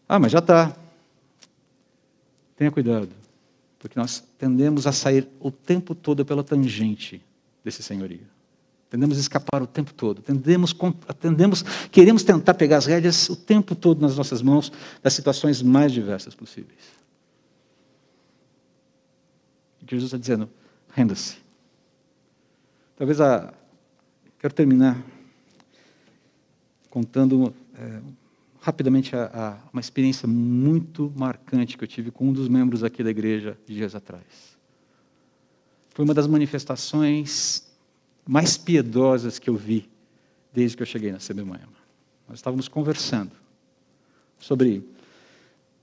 [0.08, 0.85] Ah, mas já está.
[2.56, 3.10] Tenha cuidado,
[3.78, 7.22] porque nós tendemos a sair o tempo todo pela tangente
[7.64, 8.28] desse senhorio.
[8.90, 10.22] Tendemos a escapar o tempo todo.
[10.22, 10.74] Tendemos,
[11.20, 15.92] tendemos, queremos tentar pegar as rédeas o tempo todo nas nossas mãos, das situações mais
[15.92, 16.80] diversas possíveis.
[19.88, 20.50] Jesus está dizendo:
[20.94, 21.38] renda-se.
[22.96, 23.54] Talvez a.
[24.40, 25.04] Quero terminar
[26.90, 28.00] contando é,
[28.66, 33.04] rapidamente a, a, uma experiência muito marcante que eu tive com um dos membros aqui
[33.04, 34.58] da igreja dias atrás.
[35.92, 37.72] Foi uma das manifestações
[38.26, 39.88] mais piedosas que eu vi
[40.52, 41.78] desde que eu cheguei na CB Moema.
[42.28, 43.34] Nós estávamos conversando
[44.40, 44.84] sobre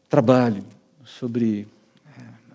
[0.09, 0.65] trabalho,
[1.05, 1.69] sobre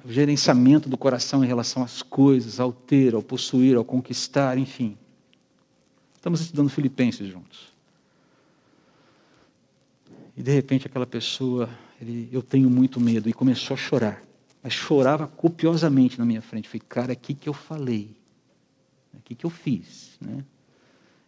[0.04, 4.98] o gerenciamento do coração em relação às coisas, ao ter, ao possuir, ao conquistar, enfim.
[6.16, 7.77] Estamos estudando Filipenses juntos.
[10.38, 11.68] E de repente aquela pessoa,
[12.00, 14.22] ele, eu tenho muito medo, e começou a chorar.
[14.62, 16.70] Mas chorava copiosamente na minha frente.
[16.70, 18.16] Falei, cara, o que, que eu falei?
[19.16, 20.16] O que, que eu fiz?
[20.22, 20.46] Né?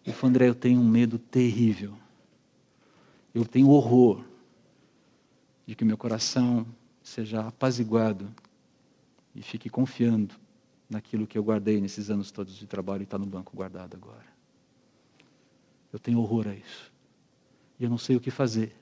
[0.06, 1.98] Ele falou, André, eu tenho um medo terrível.
[3.34, 4.24] Eu tenho horror
[5.66, 6.66] de que meu coração
[7.02, 8.30] seja apaziguado
[9.34, 10.36] e fique confiando
[10.88, 14.28] naquilo que eu guardei nesses anos todos de trabalho e está no banco guardado agora.
[15.92, 16.92] Eu tenho horror a isso.
[17.80, 18.76] E eu não sei o que fazer.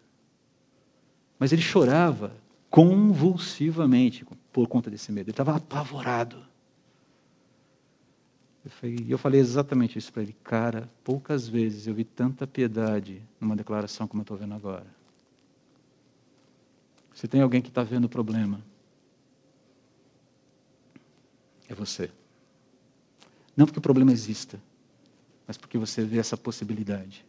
[1.40, 2.34] Mas ele chorava
[2.70, 5.26] convulsivamente por conta desse medo.
[5.26, 6.46] Ele estava apavorado.
[8.84, 10.36] E eu falei exatamente isso para ele.
[10.44, 14.88] Cara, poucas vezes eu vi tanta piedade numa declaração como eu estou vendo agora.
[17.14, 18.62] Se tem alguém que está vendo o problema,
[21.68, 22.12] é você.
[23.56, 24.62] Não porque o problema exista,
[25.48, 27.26] mas porque você vê essa possibilidade.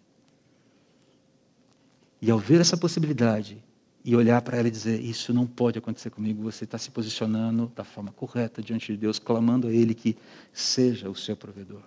[2.21, 3.63] E ao ver essa possibilidade,
[4.09, 6.43] e olhar para ela e dizer: Isso não pode acontecer comigo.
[6.43, 10.17] Você está se posicionando da forma correta diante de Deus, clamando a Ele que
[10.51, 11.83] seja o seu provedor.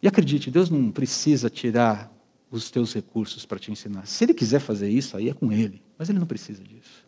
[0.00, 2.08] E acredite, Deus não precisa tirar
[2.52, 4.06] os teus recursos para te ensinar.
[4.06, 7.04] Se Ele quiser fazer isso, aí é com Ele, mas Ele não precisa disso.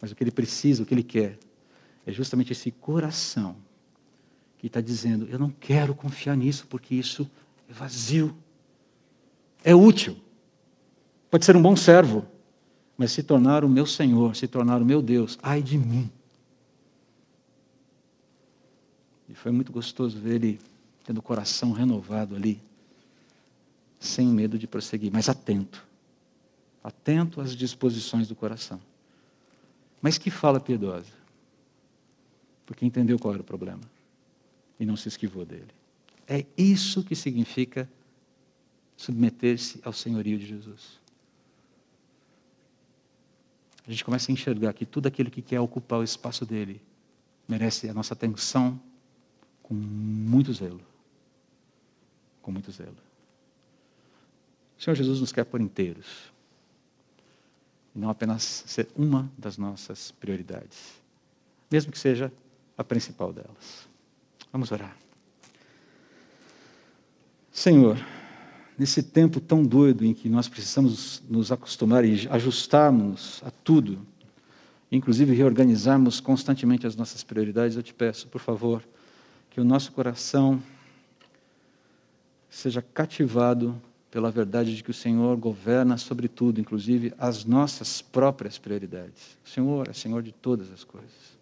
[0.00, 1.38] Mas o que Ele precisa, o que Ele quer,
[2.04, 3.54] é justamente esse coração
[4.56, 7.30] que está dizendo: Eu não quero confiar nisso porque isso
[7.68, 8.36] é vazio,
[9.62, 10.16] é útil
[11.30, 12.26] Pode ser um bom servo,
[12.96, 16.10] mas se tornar o meu Senhor, se tornar o meu Deus, ai de mim.
[19.28, 20.60] E foi muito gostoso ver ele
[21.04, 22.60] tendo o coração renovado ali,
[24.00, 25.86] sem medo de prosseguir, mas atento.
[26.82, 28.80] Atento às disposições do coração.
[30.00, 31.12] Mas que fala piedosa.
[32.64, 33.82] Porque entendeu qual era o problema
[34.80, 35.68] e não se esquivou dele.
[36.26, 37.88] É isso que significa
[38.96, 40.98] submeter-se ao senhorio de Jesus
[43.88, 46.78] a gente começa a enxergar que tudo aquele que quer ocupar o espaço dele
[47.48, 48.78] merece a nossa atenção
[49.62, 50.82] com muito zelo.
[52.42, 52.98] Com muito zelo.
[54.78, 56.30] O Senhor Jesus nos quer por inteiros.
[57.94, 61.00] E não apenas ser uma das nossas prioridades.
[61.70, 62.30] Mesmo que seja
[62.76, 63.88] a principal delas.
[64.52, 64.94] Vamos orar.
[67.50, 67.96] Senhor,
[68.78, 73.98] nesse tempo tão doido em que nós precisamos nos acostumar e ajustarmos a tudo,
[74.90, 78.82] inclusive reorganizarmos constantemente as nossas prioridades, eu te peço, por favor,
[79.50, 80.62] que o nosso coração
[82.48, 88.58] seja cativado pela verdade de que o Senhor governa sobre tudo, inclusive as nossas próprias
[88.58, 89.36] prioridades.
[89.44, 91.37] O Senhor é Senhor de todas as coisas.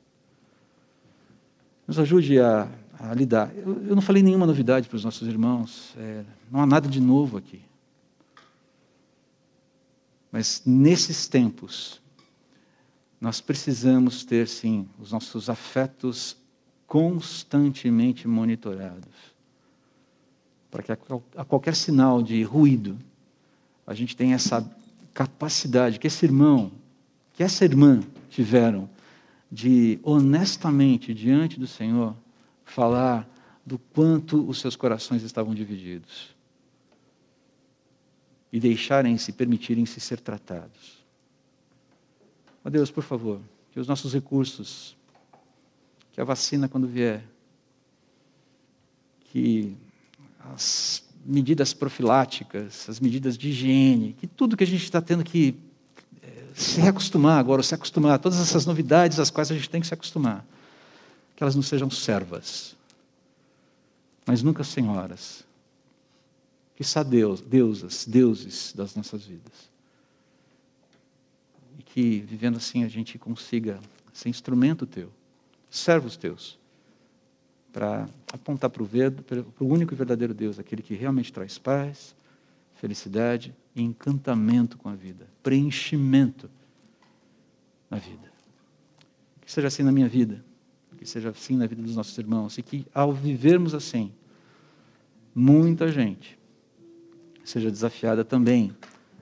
[1.86, 2.68] Nos ajude a
[2.98, 3.52] a lidar.
[3.54, 7.00] Eu, eu, não falei nenhuma novidade para os nossos irmãos, é, não há nada de
[7.00, 7.60] novo aqui.
[10.32, 12.00] Mas nesses tempos,
[13.20, 16.36] nós precisamos ter, sim, os nossos afetos
[16.86, 19.14] constantemente monitorados.
[20.70, 22.98] Para que a qualquer sinal de ruído,
[23.86, 24.68] a gente tenha essa
[25.14, 26.72] capacidade que esse irmão,
[27.32, 28.88] que essa irmã tiveram
[29.50, 32.16] de honestamente diante do Senhor
[32.64, 33.28] falar
[33.64, 36.34] do quanto os seus corações estavam divididos
[38.52, 41.04] e deixarem-se, permitirem-se ser tratados.
[42.64, 43.40] Ó Deus, por favor,
[43.72, 44.96] que os nossos recursos,
[46.12, 47.24] que a vacina quando vier,
[49.26, 49.76] que
[50.54, 55.54] as medidas profiláticas, as medidas de higiene, que tudo que a gente está tendo que
[56.56, 59.92] se acostumar agora, se acostumar, todas essas novidades às quais a gente tem que se
[59.92, 60.42] acostumar,
[61.36, 62.74] que elas não sejam servas,
[64.24, 65.44] mas nunca senhoras,
[66.74, 69.70] que são deus, deusas, deuses das nossas vidas.
[71.78, 73.78] E que vivendo assim a gente consiga
[74.14, 75.12] ser instrumento teu,
[75.68, 76.58] servos teus,
[77.70, 82.16] para apontar para o único e verdadeiro Deus, aquele que realmente traz paz,
[82.76, 86.48] felicidade e encantamento com a vida, preenchimento
[87.90, 88.30] na vida.
[89.40, 90.44] Que seja assim na minha vida,
[90.96, 94.12] que seja assim na vida dos nossos irmãos, e que ao vivermos assim,
[95.34, 96.38] muita gente
[97.44, 98.74] seja desafiada também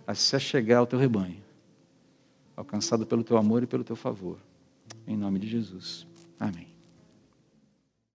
[0.07, 1.43] a se achegar ao teu rebanho,
[2.57, 4.39] alcançado pelo teu amor e pelo teu favor.
[5.07, 6.07] Em nome de Jesus.
[6.39, 6.74] Amém.